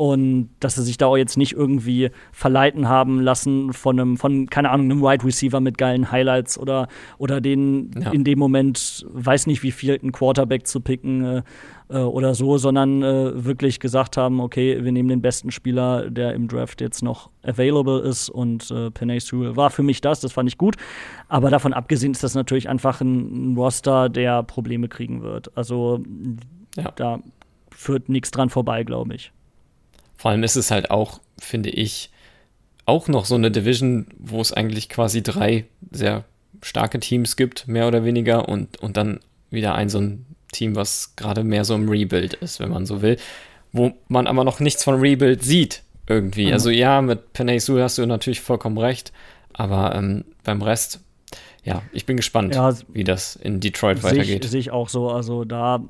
[0.01, 4.49] und dass sie sich da auch jetzt nicht irgendwie verleiten haben lassen von einem, von,
[4.49, 8.11] keine Ahnung, einem Wide Receiver mit geilen Highlights oder, oder den ja.
[8.11, 11.43] in dem Moment, weiß nicht wie viel, einen Quarterback zu picken äh,
[11.91, 16.33] äh, oder so, sondern äh, wirklich gesagt haben, okay, wir nehmen den besten Spieler, der
[16.33, 20.33] im Draft jetzt noch available ist und äh, Penay Sewell war für mich das, das
[20.33, 20.77] fand ich gut.
[21.29, 25.55] Aber davon abgesehen ist das natürlich einfach ein, ein Roster, der Probleme kriegen wird.
[25.59, 26.03] Also
[26.79, 26.91] ja.
[26.97, 27.19] da
[27.71, 29.31] führt nichts dran vorbei, glaube ich.
[30.21, 32.11] Vor allem ist es halt auch, finde ich,
[32.85, 36.25] auch noch so eine Division, wo es eigentlich quasi drei sehr
[36.61, 41.17] starke Teams gibt, mehr oder weniger, und, und dann wieder ein so ein Team, was
[41.17, 43.17] gerade mehr so im Rebuild ist, wenn man so will,
[43.73, 46.49] wo man aber noch nichts von Rebuild sieht irgendwie.
[46.49, 46.53] Mhm.
[46.53, 49.15] Also ja, mit Penay Sewell hast du natürlich vollkommen recht,
[49.55, 51.01] aber ähm, beim Rest
[51.65, 54.45] ja, ich bin gespannt, ja, wie das in Detroit weitergeht.
[54.45, 55.11] Sehe ich auch so.
[55.11, 55.83] Also da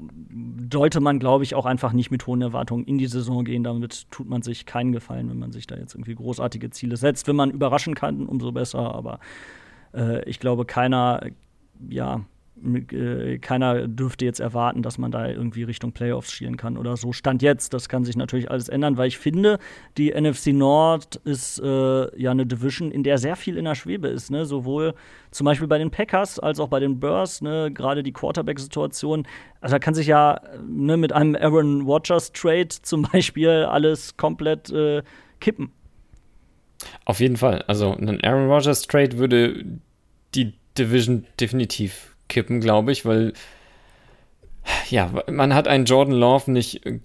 [0.72, 3.62] sollte man, glaube ich, auch einfach nicht mit hohen Erwartungen in die Saison gehen.
[3.62, 7.28] Damit tut man sich keinen Gefallen, wenn man sich da jetzt irgendwie großartige Ziele setzt.
[7.28, 8.94] Wenn man überraschen kann, umso besser.
[8.94, 9.20] Aber
[9.94, 11.26] äh, ich glaube, keiner,
[11.88, 12.24] ja,
[13.40, 17.12] keiner dürfte jetzt erwarten, dass man da irgendwie Richtung Playoffs schielen kann oder so.
[17.12, 19.58] Stand jetzt, das kann sich natürlich alles ändern, weil ich finde,
[19.96, 24.08] die NFC Nord ist äh, ja eine Division, in der sehr viel in der Schwebe
[24.08, 24.30] ist.
[24.30, 24.44] Ne?
[24.44, 24.94] Sowohl
[25.30, 27.70] zum Beispiel bei den Packers als auch bei den Bears, ne?
[27.72, 29.26] gerade die Quarterback-Situation.
[29.60, 35.02] Also da kann sich ja ne, mit einem Aaron Rodgers-Trade zum Beispiel alles komplett äh,
[35.40, 35.72] kippen.
[37.04, 37.62] Auf jeden Fall.
[37.62, 39.64] Also ein Aaron Rodgers-Trade würde
[40.34, 43.34] die Division definitiv kippen, glaube ich, weil
[44.88, 46.98] ja, man hat einen Jordan Love nicht äh,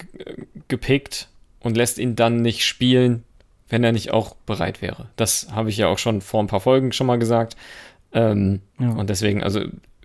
[0.67, 1.27] gepickt
[1.59, 3.23] und lässt ihn dann nicht spielen,
[3.67, 5.09] wenn er nicht auch bereit wäre.
[5.17, 7.57] Das habe ich ja auch schon vor ein paar Folgen schon mal gesagt.
[8.13, 8.91] Ähm, ja.
[8.91, 9.61] Und deswegen, also,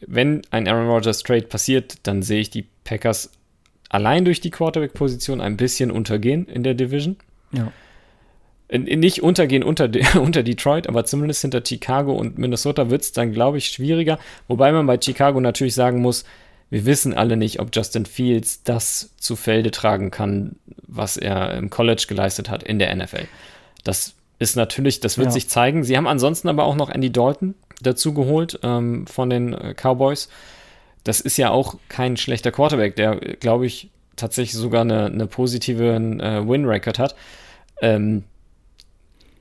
[0.07, 3.31] wenn ein Aaron Rodgers Trade passiert, dann sehe ich die Packers
[3.91, 7.17] allein durch die Quarterback-Position ein bisschen untergehen in der Division.
[7.53, 7.71] Ja
[8.79, 9.89] nicht untergehen unter,
[10.21, 14.19] unter Detroit, aber zumindest hinter Chicago und Minnesota wird es dann, glaube ich, schwieriger.
[14.49, 16.25] Wobei man bei Chicago natürlich sagen muss,
[16.71, 20.57] wir wissen alle nicht, ob Justin Fields das zu Felde tragen kann,
[20.87, 23.27] was er im College geleistet hat in der NFL.
[23.83, 25.33] Das ist natürlich, das wird ja.
[25.33, 25.83] sich zeigen.
[25.83, 30.29] Sie haben ansonsten aber auch noch Andy Dalton dazu geholt ähm, von den äh, Cowboys.
[31.03, 35.95] Das ist ja auch kein schlechter Quarterback, der, glaube ich, tatsächlich sogar eine, eine positive
[35.95, 37.17] äh, Win-Record hat.
[37.83, 38.25] Ähm,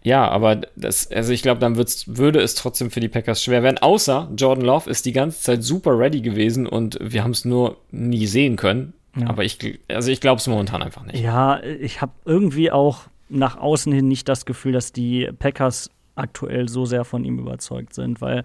[0.04, 3.78] ja, aber das, also ich glaube, dann würde es trotzdem für die Packers schwer werden.
[3.78, 7.78] Außer Jordan Love ist die ganze Zeit super ready gewesen und wir haben es nur
[7.92, 8.94] nie sehen können.
[9.18, 9.28] Ja.
[9.28, 11.20] Aber ich, also ich glaube es momentan einfach nicht.
[11.20, 16.70] Ja, ich habe irgendwie auch nach außen hin nicht das Gefühl, dass die Packers aktuell
[16.70, 18.44] so sehr von ihm überzeugt sind, weil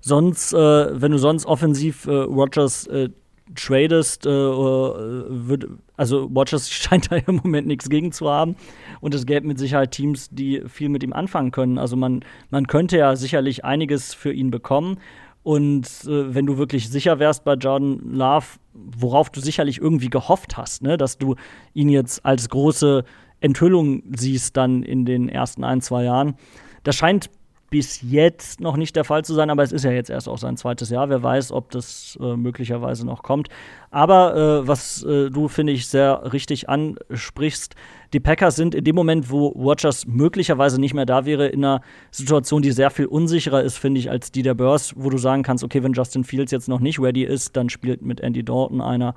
[0.00, 3.10] sonst, äh, wenn du sonst offensiv äh, Rogers äh,
[3.54, 8.56] tradest, äh, wird, also Rogers scheint da im Moment nichts gegen zu haben
[9.00, 11.78] und es gäbe mit Sicherheit Teams, die viel mit ihm anfangen können.
[11.78, 14.98] Also man, man könnte ja sicherlich einiges für ihn bekommen.
[15.42, 20.56] Und äh, wenn du wirklich sicher wärst bei Jordan Love, worauf du sicherlich irgendwie gehofft
[20.56, 21.36] hast, ne, dass du
[21.72, 23.04] ihn jetzt als große
[23.40, 26.34] Enthüllung siehst dann in den ersten ein, zwei Jahren.
[26.82, 27.30] Das scheint
[27.70, 30.38] bis jetzt noch nicht der Fall zu sein, aber es ist ja jetzt erst auch
[30.38, 31.08] sein zweites Jahr.
[31.08, 33.48] Wer weiß, ob das äh, möglicherweise noch kommt.
[33.92, 37.76] Aber äh, was äh, du, finde ich, sehr richtig ansprichst,
[38.12, 41.80] die Packers sind in dem Moment, wo Rogers möglicherweise nicht mehr da wäre, in einer
[42.10, 45.44] Situation, die sehr viel unsicherer ist, finde ich, als die der Bears, wo du sagen
[45.44, 48.80] kannst, okay, wenn Justin Fields jetzt noch nicht ready ist, dann spielt mit Andy Dalton
[48.80, 49.14] einer,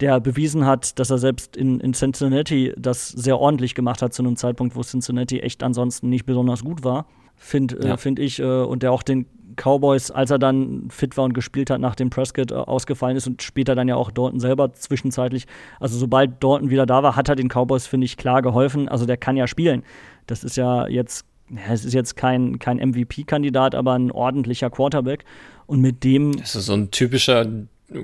[0.00, 4.22] der bewiesen hat, dass er selbst in, in Cincinnati das sehr ordentlich gemacht hat zu
[4.22, 7.04] einem Zeitpunkt, wo Cincinnati echt ansonsten nicht besonders gut war,
[7.40, 7.94] finde äh, ja.
[7.94, 8.38] äh, find ich.
[8.38, 9.26] Äh, und der auch den
[9.56, 13.42] Cowboys, als er dann fit war und gespielt hat, nachdem Prescott äh, ausgefallen ist und
[13.42, 15.46] später dann ja auch Dorton selber zwischenzeitlich.
[15.80, 18.88] Also sobald Dorton wieder da war, hat er den Cowboys, finde ich, klar geholfen.
[18.88, 19.82] Also der kann ja spielen.
[20.26, 25.24] Das ist ja jetzt, ja, es ist jetzt kein, kein MVP-Kandidat, aber ein ordentlicher Quarterback.
[25.66, 26.36] Und mit dem.
[26.36, 27.46] Das ist so ein typischer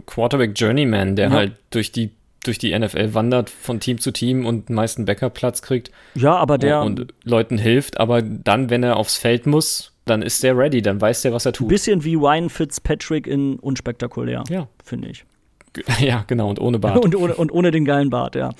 [0.06, 1.34] Quarterback-Journeyman, der ja.
[1.34, 2.10] halt durch die
[2.44, 5.90] durch die NFL wandert von Team zu Team und meisten Backup-Platz kriegt.
[6.14, 6.82] Ja, aber der.
[6.82, 10.80] Und, und Leuten hilft, aber dann, wenn er aufs Feld muss, dann ist der ready,
[10.82, 11.66] dann weiß der, was er tut.
[11.66, 14.68] Ein bisschen wie Ryan Fitzpatrick in unspektakulär, ja.
[14.82, 15.24] finde ich.
[16.00, 16.98] Ja, genau, und ohne Bart.
[17.04, 18.52] und, ohne, und ohne den geilen Bart, ja.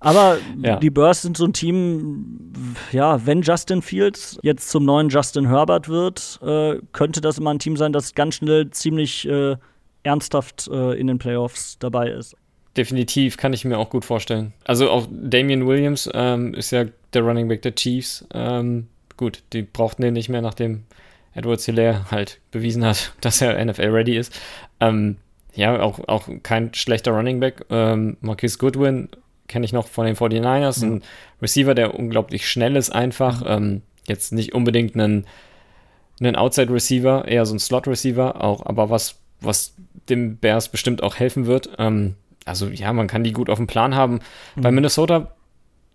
[0.00, 0.76] Aber ja.
[0.76, 2.40] die Bears sind so ein Team,
[2.92, 7.58] ja, wenn Justin Fields jetzt zum neuen Justin Herbert wird, äh, könnte das immer ein
[7.58, 9.56] Team sein, das ganz schnell ziemlich äh,
[10.04, 12.36] ernsthaft äh, in den Playoffs dabei ist.
[12.78, 14.52] Definitiv, kann ich mir auch gut vorstellen.
[14.64, 18.24] Also auch Damian Williams ähm, ist ja der Running Back der Chiefs.
[18.32, 18.86] Ähm,
[19.16, 20.84] gut, die brauchten den nicht mehr, nachdem
[21.34, 24.32] Edward Hilaire halt bewiesen hat, dass er NFL-ready ist.
[24.80, 25.16] Ähm,
[25.54, 27.66] ja, auch, auch kein schlechter Running Back.
[27.68, 29.08] Ähm, Marquis Goodwin
[29.48, 30.92] kenne ich noch von den 49ers, mhm.
[30.92, 31.02] ein
[31.42, 33.40] Receiver, der unglaublich schnell ist, einfach.
[33.40, 33.46] Mhm.
[33.48, 35.26] Ähm, jetzt nicht unbedingt einen,
[36.20, 39.74] einen Outside-Receiver, eher so ein Slot-Receiver, auch, aber was was
[40.08, 41.70] dem Bears bestimmt auch helfen wird.
[41.78, 42.14] Ähm,
[42.48, 44.20] also ja, man kann die gut auf dem Plan haben.
[44.56, 44.62] Mhm.
[44.62, 45.32] Bei Minnesota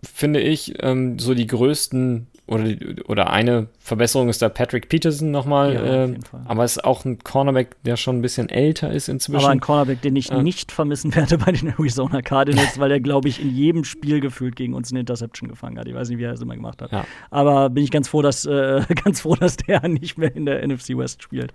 [0.04, 2.76] finde ich ähm, so die größten oder,
[3.08, 5.74] oder eine Verbesserung ist da Patrick Peterson nochmal.
[5.76, 9.46] Ja, äh, aber es ist auch ein Cornerback, der schon ein bisschen älter ist inzwischen.
[9.46, 10.44] Aber ein Cornerback, den ich äh.
[10.44, 14.58] nicht vermissen werde bei den Arizona Cardinals, weil er, glaube ich, in jedem Spiel gefühlt
[14.58, 15.88] gegen uns eine Interception gefangen hat.
[15.88, 16.92] Ich weiß nicht, wie er das immer gemacht hat.
[16.92, 17.06] Ja.
[17.32, 20.68] Aber bin ich ganz froh, dass, äh, ganz froh, dass der nicht mehr in der
[20.68, 21.54] NFC West spielt.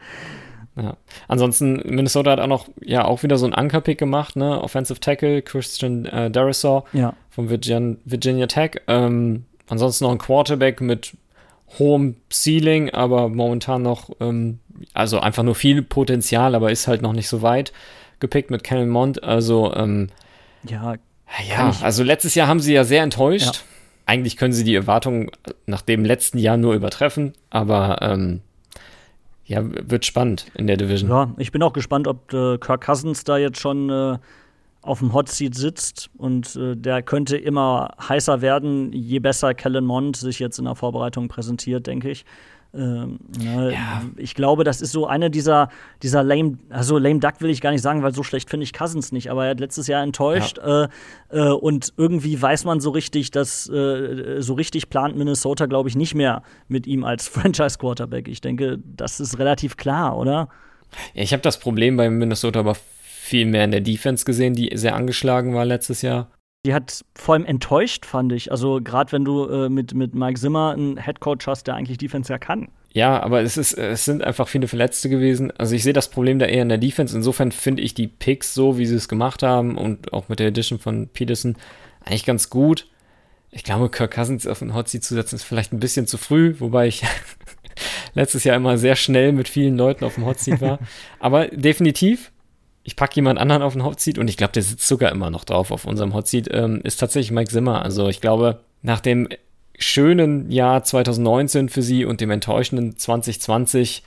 [0.80, 0.96] Ja.
[1.26, 4.60] Ansonsten, Minnesota hat auch noch, ja, auch wieder so einen Ankerpick gemacht, ne?
[4.62, 7.14] Offensive Tackle, Christian äh, Darisaw ja.
[7.30, 8.82] von Virginia, Virginia Tech.
[8.86, 11.16] Ähm, ansonsten noch ein Quarterback mit
[11.78, 14.60] hohem Ceiling, aber momentan noch, ähm,
[14.94, 17.72] also einfach nur viel Potenzial, aber ist halt noch nicht so weit
[18.20, 19.22] gepickt mit Kellen Mond.
[19.22, 20.08] Also, ähm,
[20.64, 20.94] ja,
[21.48, 23.56] ja, also letztes Jahr haben sie ja sehr enttäuscht.
[23.56, 23.62] Ja.
[24.06, 25.30] Eigentlich können sie die Erwartungen
[25.66, 28.40] nach dem letzten Jahr nur übertreffen, aber ähm,
[29.48, 31.10] ja, wird spannend in der Division.
[31.10, 34.18] Ja, ich bin auch gespannt, ob äh, Kirk Cousins da jetzt schon äh,
[34.82, 39.86] auf dem Hot Seat sitzt und äh, der könnte immer heißer werden, je besser Kellen
[39.86, 42.26] Mond sich jetzt in der Vorbereitung präsentiert, denke ich.
[42.78, 44.02] Ähm, ne, ja.
[44.16, 45.68] Ich glaube, das ist so eine dieser,
[46.00, 48.72] dieser lame, also lame Duck will ich gar nicht sagen, weil so schlecht finde ich
[48.72, 50.84] Cousins nicht, aber er hat letztes Jahr enttäuscht ja.
[50.84, 50.88] äh,
[51.30, 55.96] äh, und irgendwie weiß man so richtig, dass äh, so richtig plant Minnesota, glaube ich,
[55.96, 58.28] nicht mehr mit ihm als Franchise Quarterback.
[58.28, 60.48] Ich denke, das ist relativ klar, oder?
[61.14, 64.70] Ja, ich habe das Problem bei Minnesota aber viel mehr in der Defense gesehen, die
[64.74, 66.30] sehr angeschlagen war letztes Jahr
[66.68, 68.52] die hat vor allem enttäuscht, fand ich.
[68.52, 72.30] Also gerade wenn du äh, mit, mit Mike Zimmer einen Headcoach hast, der eigentlich Defense
[72.30, 72.68] ja kann.
[72.92, 75.50] Ja, aber es, ist, es sind einfach viele Verletzte gewesen.
[75.56, 77.16] Also ich sehe das Problem da eher in der Defense.
[77.16, 80.48] Insofern finde ich die Picks so, wie sie es gemacht haben und auch mit der
[80.48, 81.56] Edition von Peterson
[82.04, 82.86] eigentlich ganz gut.
[83.50, 86.18] Ich glaube, Kirk Cousins auf den Hot Seat zu setzen ist vielleicht ein bisschen zu
[86.18, 87.02] früh, wobei ich
[88.12, 90.80] letztes Jahr immer sehr schnell mit vielen Leuten auf dem Hot Seat war.
[91.18, 92.30] aber definitiv
[92.88, 95.44] ich packe jemand anderen auf den Hotseat und ich glaube, der sitzt sogar immer noch
[95.44, 97.82] drauf auf unserem Hotseat, ähm, ist tatsächlich Mike Zimmer.
[97.82, 99.28] Also ich glaube, nach dem
[99.78, 104.04] schönen Jahr 2019 für sie und dem enttäuschenden 2020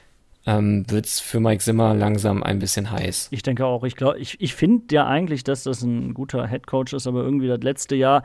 [0.48, 3.28] ähm, wird es für Mike Zimmer langsam ein bisschen heiß.
[3.30, 3.84] Ich denke auch.
[3.84, 7.62] Ich, ich, ich finde ja eigentlich, dass das ein guter Headcoach ist, aber irgendwie das
[7.62, 8.24] letzte Jahr,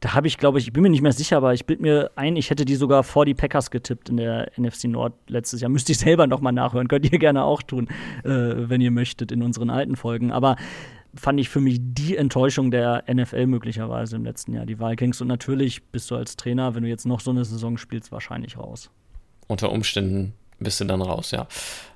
[0.00, 2.12] da habe ich, glaube ich, ich bin mir nicht mehr sicher, aber ich bild mir
[2.14, 5.70] ein, ich hätte die sogar vor die Packers getippt in der NFC Nord letztes Jahr.
[5.70, 6.88] Müsste ich selber noch mal nachhören.
[6.88, 7.88] Könnt ihr gerne auch tun,
[8.24, 10.30] äh, wenn ihr möchtet, in unseren alten Folgen.
[10.30, 10.56] Aber
[11.14, 15.20] fand ich für mich die Enttäuschung der NFL möglicherweise im letzten Jahr, die Vikings.
[15.20, 18.56] Und natürlich bist du als Trainer, wenn du jetzt noch so eine Saison spielst, wahrscheinlich
[18.56, 18.90] raus.
[19.48, 21.48] Unter Umständen bist du dann raus, ja.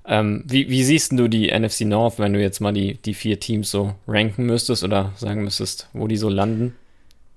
[0.07, 3.38] Ähm, wie, wie, siehst du die NFC North, wenn du jetzt mal die, die vier
[3.38, 6.75] Teams so ranken müsstest oder sagen müsstest, wo die so landen?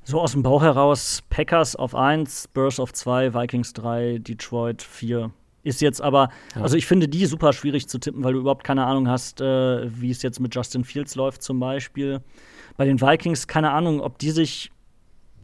[0.07, 5.31] So aus dem Bauch heraus Packers auf 1, Spurs auf 2, Vikings 3, Detroit 4.
[5.63, 6.61] Ist jetzt aber, ja.
[6.61, 9.89] also ich finde die super schwierig zu tippen, weil du überhaupt keine Ahnung hast, äh,
[9.99, 12.21] wie es jetzt mit Justin Fields läuft zum Beispiel.
[12.77, 14.71] Bei den Vikings keine Ahnung, ob die sich,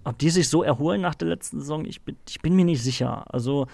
[0.03, 1.83] ob die sich so erholen nach der letzten Saison.
[1.83, 3.25] Ich bin, ich bin mir nicht sicher.
[3.33, 3.65] Also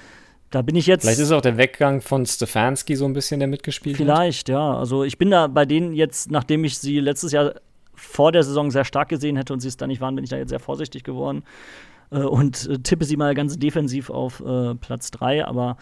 [0.52, 1.04] da bin ich jetzt.
[1.04, 4.54] Vielleicht ist auch der Weggang von Stefanski so ein bisschen, der mitgespielt Vielleicht, hat.
[4.54, 4.78] ja.
[4.78, 7.56] Also ich bin da bei denen jetzt, nachdem ich sie letztes Jahr
[7.98, 10.30] vor der Saison sehr stark gesehen hätte und sie es da nicht waren, bin ich
[10.30, 11.44] da jetzt sehr vorsichtig geworden
[12.12, 15.78] äh, und äh, tippe sie mal ganz defensiv auf äh, Platz 3, aber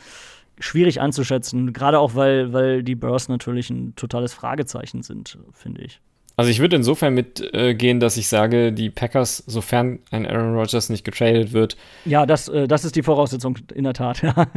[0.60, 6.00] schwierig einzuschätzen, gerade auch weil, weil die Burrs natürlich ein totales Fragezeichen sind, finde ich.
[6.38, 11.06] Also ich würde insofern mitgehen, dass ich sage, die Packers, sofern ein Aaron Rodgers nicht
[11.06, 11.78] getradet wird.
[12.04, 14.48] Ja, das, äh, das ist die Voraussetzung in der Tat, ja.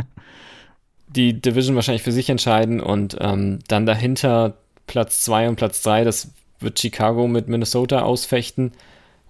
[1.08, 6.04] Die Division wahrscheinlich für sich entscheiden und ähm, dann dahinter Platz 2 und Platz 3,
[6.04, 8.72] das wird Chicago mit Minnesota ausfechten.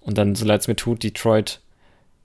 [0.01, 1.61] Und dann, so leid es mir tut, Detroit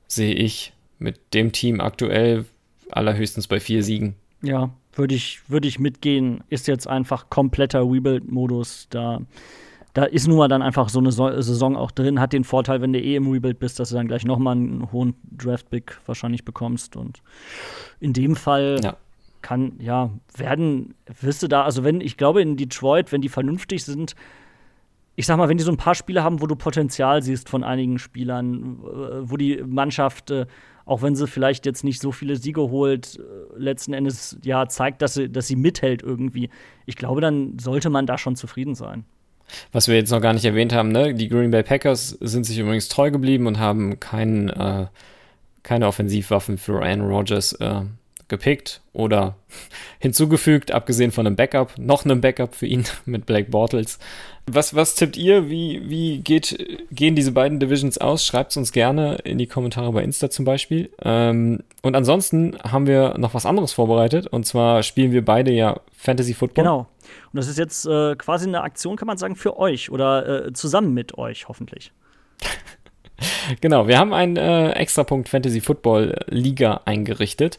[0.07, 2.45] sehe ich mit dem Team aktuell
[2.91, 4.15] allerhöchstens bei vier Siegen.
[4.43, 6.45] Ja, würde ich, würd ich mitgehen.
[6.49, 8.87] Ist jetzt einfach kompletter Rebuild-Modus.
[8.91, 9.21] Da
[9.95, 12.93] da ist nun mal dann einfach so eine Saison auch drin, hat den Vorteil, wenn
[12.93, 16.97] du eh im Rebuild bist, dass du dann gleich nochmal einen hohen Draft-Pick wahrscheinlich bekommst.
[16.97, 17.23] Und
[18.01, 18.97] in dem Fall ja.
[19.41, 23.85] kann, ja, werden, wirst du da, also wenn, ich glaube in Detroit, wenn die vernünftig
[23.85, 24.17] sind,
[25.17, 27.63] ich sag mal, wenn die so ein paar Spiele haben, wo du Potenzial siehst von
[27.63, 28.79] einigen Spielern,
[29.23, 30.47] wo die Mannschaft, äh,
[30.87, 35.03] auch wenn sie vielleicht jetzt nicht so viele Siege holt, äh, letzten Endes ja zeigt,
[35.03, 36.51] dass sie, dass sie mithält irgendwie.
[36.87, 39.05] Ich glaube, dann sollte man da schon zufrieden sein.
[39.73, 41.15] Was wir jetzt noch gar nicht erwähnt haben, ne?
[41.15, 44.87] die Green Bay Packers sind sich übrigens treu geblieben und haben kein, äh,
[45.63, 47.83] keine Offensivwaffen für Aaron Rodgers äh,
[48.37, 49.37] gepickt oder
[49.99, 53.99] hinzugefügt, abgesehen von einem Backup, noch einem Backup für ihn mit Blake Bortles.
[54.47, 55.49] Was, was tippt ihr?
[55.49, 58.27] Wie, wie geht, gehen diese beiden Divisions aus?
[58.27, 60.91] Schreibt es uns gerne in die Kommentare bei Insta zum Beispiel.
[61.03, 64.27] Ähm, und ansonsten haben wir noch was anderes vorbereitet.
[64.27, 66.65] Und zwar spielen wir beide ja Fantasy Football.
[66.65, 66.79] Genau.
[67.33, 70.53] Und das ist jetzt äh, quasi eine Aktion, kann man sagen, für euch oder äh,
[70.53, 71.93] zusammen mit euch hoffentlich.
[73.61, 77.59] genau, wir haben einen äh, Extrapunkt Fantasy Football Liga eingerichtet.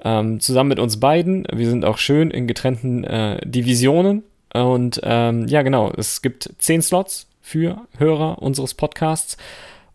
[0.00, 1.46] Ähm, zusammen mit uns beiden.
[1.52, 4.22] Wir sind auch schön in getrennten äh, Divisionen.
[4.52, 9.36] Und ähm, ja, genau, es gibt zehn Slots für Hörer unseres Podcasts.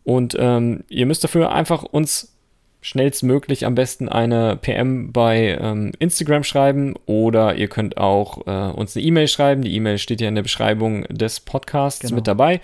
[0.04, 2.34] Und ähm, ihr müsst dafür einfach uns
[2.82, 8.96] schnellstmöglich am besten eine PM bei ähm, Instagram schreiben oder ihr könnt auch äh, uns
[8.96, 9.62] eine E-Mail schreiben.
[9.62, 12.16] Die E-Mail steht ja in der Beschreibung des Podcasts genau.
[12.16, 12.62] mit dabei.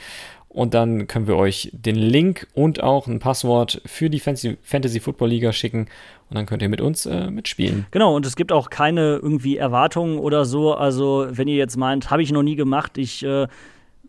[0.48, 5.02] Und dann können wir euch den Link und auch ein Passwort für die Fantasy, Fantasy
[5.02, 5.88] Football Liga schicken.
[6.30, 7.86] Und dann könnt ihr mit uns äh, mitspielen.
[7.92, 10.74] Genau, und es gibt auch keine irgendwie Erwartungen oder so.
[10.74, 13.48] Also, wenn ihr jetzt meint, habe ich noch nie gemacht, ich äh,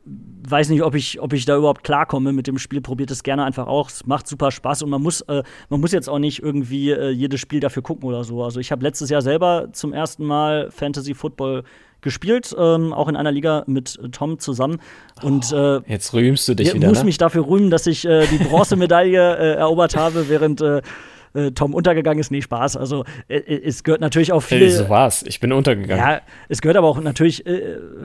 [0.07, 2.81] weiß nicht, ob ich, ob ich da überhaupt klarkomme mit dem Spiel.
[2.81, 3.91] Probiert es gerne einfach auch.
[3.91, 7.11] Es macht super Spaß und man muss, äh, man muss jetzt auch nicht irgendwie äh,
[7.11, 8.43] jedes Spiel dafür gucken oder so.
[8.43, 11.65] Also ich habe letztes Jahr selber zum ersten Mal Fantasy Football
[12.03, 14.79] gespielt, ähm, auch in einer Liga mit Tom zusammen.
[15.23, 16.87] Und äh, jetzt rühmst du dich wieder.
[16.87, 17.05] Ich muss ne?
[17.07, 20.63] mich dafür rühmen, dass ich äh, die Bronzemedaille äh, erobert habe, während
[21.37, 22.31] äh, äh, Tom untergegangen ist.
[22.31, 22.77] Nee, Spaß.
[22.77, 24.59] Also äh, es gehört natürlich auch viel.
[24.59, 25.23] Hey, so war's.
[25.23, 26.05] Ich bin untergegangen.
[26.05, 27.45] Ja, es gehört aber auch natürlich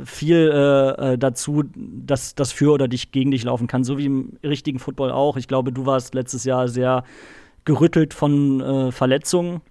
[0.05, 4.79] viel dazu, dass das für oder dich gegen dich laufen kann, so wie im richtigen
[4.79, 5.37] Football auch.
[5.37, 7.03] Ich glaube, du warst letztes Jahr sehr
[7.65, 9.61] gerüttelt von Verletzungen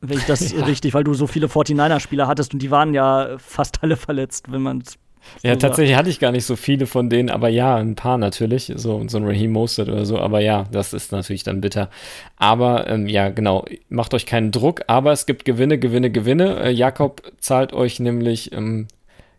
[0.00, 0.64] wenn ich das ja.
[0.64, 4.62] richtig, weil du so viele 49er-Spieler hattest und die waren ja fast alle verletzt, wenn
[4.62, 4.98] man es.
[5.42, 8.72] Ja, tatsächlich hatte ich gar nicht so viele von denen, aber ja, ein paar natürlich,
[8.76, 11.88] so, so ein Raheem Mostert oder so, aber ja, das ist natürlich dann bitter.
[12.36, 16.60] Aber ähm, ja, genau, macht euch keinen Druck, aber es gibt Gewinne, Gewinne, Gewinne.
[16.64, 18.88] Äh, Jakob zahlt euch nämlich ähm,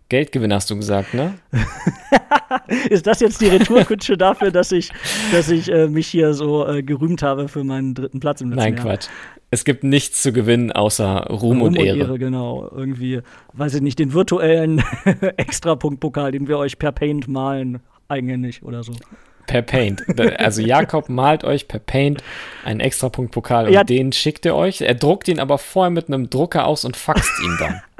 [0.09, 1.35] Geldgewinne, hast du gesagt, ne?
[2.89, 4.91] ist das jetzt die Retourkutsche dafür, dass ich,
[5.31, 8.63] dass ich äh, mich hier so äh, gerühmt habe für meinen dritten Platz im letzten
[8.63, 8.85] Nein, Jahr?
[8.85, 9.07] Quatsch.
[9.53, 12.17] Es gibt nichts zu gewinnen außer Ruhm, und Ehre.
[12.17, 13.21] Genau, irgendwie,
[13.53, 14.81] weiß ich nicht, den virtuellen
[15.37, 18.93] Extrapunktpokal, den wir euch per Paint malen, eigenhändig oder so.
[19.51, 20.03] Per Paint.
[20.39, 22.23] Also Jakob malt euch per Paint
[22.63, 23.83] einen Extrapunktpokal und Ja.
[23.83, 24.79] den schickt er euch.
[24.81, 27.81] Er druckt ihn aber vorher mit einem Drucker aus und faxt ihn dann.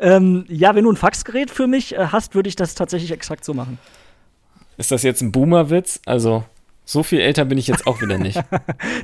[0.00, 3.44] Ähm, ja, wenn du ein Faxgerät für mich äh, hast, würde ich das tatsächlich exakt
[3.44, 3.78] so machen.
[4.76, 6.00] Ist das jetzt ein Boomer-Witz?
[6.06, 6.44] Also,
[6.84, 8.40] so viel älter bin ich jetzt auch wieder nicht.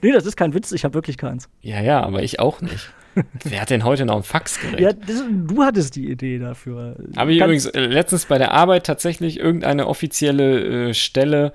[0.02, 1.48] Nee, das ist kein Witz, ich habe wirklich keins.
[1.60, 2.92] Ja, ja, aber ich auch nicht.
[3.44, 4.80] Wer hat denn heute noch ein Faxgerät?
[4.80, 6.96] Ja, das, du hattest die Idee dafür.
[7.16, 11.52] Habe ich übrigens äh, letztens bei der Arbeit tatsächlich irgendeine offizielle äh, Stelle,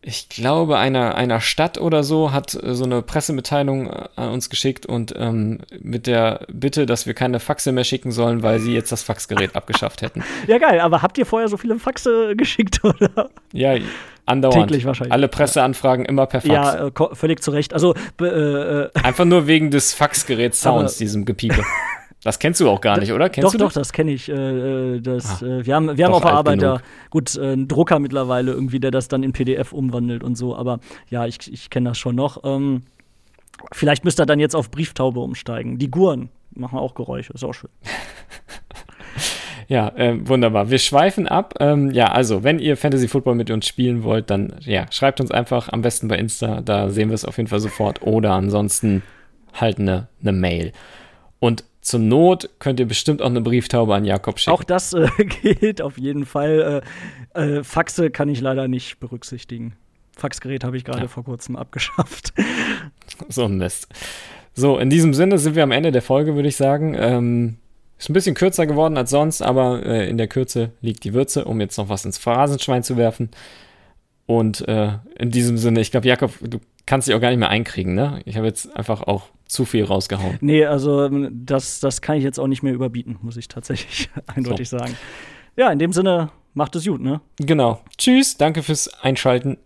[0.00, 4.48] ich glaube einer, einer Stadt oder so, hat äh, so eine Pressemitteilung äh, an uns
[4.48, 8.72] geschickt und ähm, mit der Bitte, dass wir keine Faxe mehr schicken sollen, weil sie
[8.72, 10.24] jetzt das Faxgerät abgeschafft hätten.
[10.46, 13.28] Ja, geil, aber habt ihr vorher so viele Faxe geschickt, oder?
[13.52, 13.74] Ja,
[14.28, 14.68] andauernd.
[14.68, 15.12] Täglich wahrscheinlich.
[15.12, 16.52] Alle Presseanfragen immer per Fax.
[16.52, 17.72] Ja, äh, völlig zu Recht.
[17.72, 21.62] Also, äh, äh, Einfach nur wegen des Faxgerät-Sounds, diesem Gepiepe.
[22.24, 23.28] Das kennst du auch gar nicht, oder?
[23.28, 23.74] Kennst doch, du doch, das?
[23.74, 24.28] das kenne ich.
[24.28, 24.34] Äh,
[24.96, 28.00] äh, das, Ah, äh, wir haben, wir haben auf der Arbeit gut, äh, einen Drucker
[28.00, 31.90] mittlerweile irgendwie, der das dann in PDF umwandelt und so, aber ja, ich, ich kenne
[31.90, 32.42] das schon noch.
[32.44, 32.82] Ähm,
[33.72, 35.78] vielleicht müsst ihr dann jetzt auf Brieftaube umsteigen.
[35.78, 37.70] Die Guren machen auch Geräusche, ist auch schön.
[39.68, 40.70] Ja, ähm, wunderbar.
[40.70, 41.54] Wir schweifen ab.
[41.60, 45.30] Ähm, ja, also, wenn ihr Fantasy Football mit uns spielen wollt, dann ja, schreibt uns
[45.30, 48.02] einfach am besten bei Insta, da sehen wir es auf jeden Fall sofort.
[48.02, 49.02] Oder ansonsten
[49.52, 50.72] halt eine ne Mail.
[51.38, 54.54] Und zur Not könnt ihr bestimmt auch eine Brieftaube an Jakob schicken.
[54.54, 55.08] Auch das äh,
[55.42, 56.82] gilt auf jeden Fall.
[57.34, 59.74] Äh, äh, Faxe kann ich leider nicht berücksichtigen.
[60.16, 61.08] Faxgerät habe ich gerade Ja.
[61.08, 62.32] vor kurzem abgeschafft.
[63.28, 63.88] So ein Mist.
[64.54, 66.94] So, in diesem Sinne sind wir am Ende der Folge, würde ich sagen.
[66.96, 67.56] Ähm,
[67.98, 71.44] ist ein bisschen kürzer geworden als sonst, aber äh, in der Kürze liegt die Würze,
[71.44, 73.30] um jetzt noch was ins Phrasenschwein zu werfen.
[74.26, 77.48] Und äh, in diesem Sinne, ich glaube, Jakob, du kannst dich auch gar nicht mehr
[77.48, 78.20] einkriegen, ne?
[78.24, 80.36] Ich habe jetzt einfach auch zu viel rausgehauen.
[80.40, 84.10] Nee, also ähm, das, das kann ich jetzt auch nicht mehr überbieten, muss ich tatsächlich
[84.26, 84.94] eindeutig sagen.
[85.56, 87.22] Ja, in dem Sinne, macht es gut, ne?
[87.38, 87.80] Genau.
[87.96, 89.56] Tschüss, danke fürs Einschalten.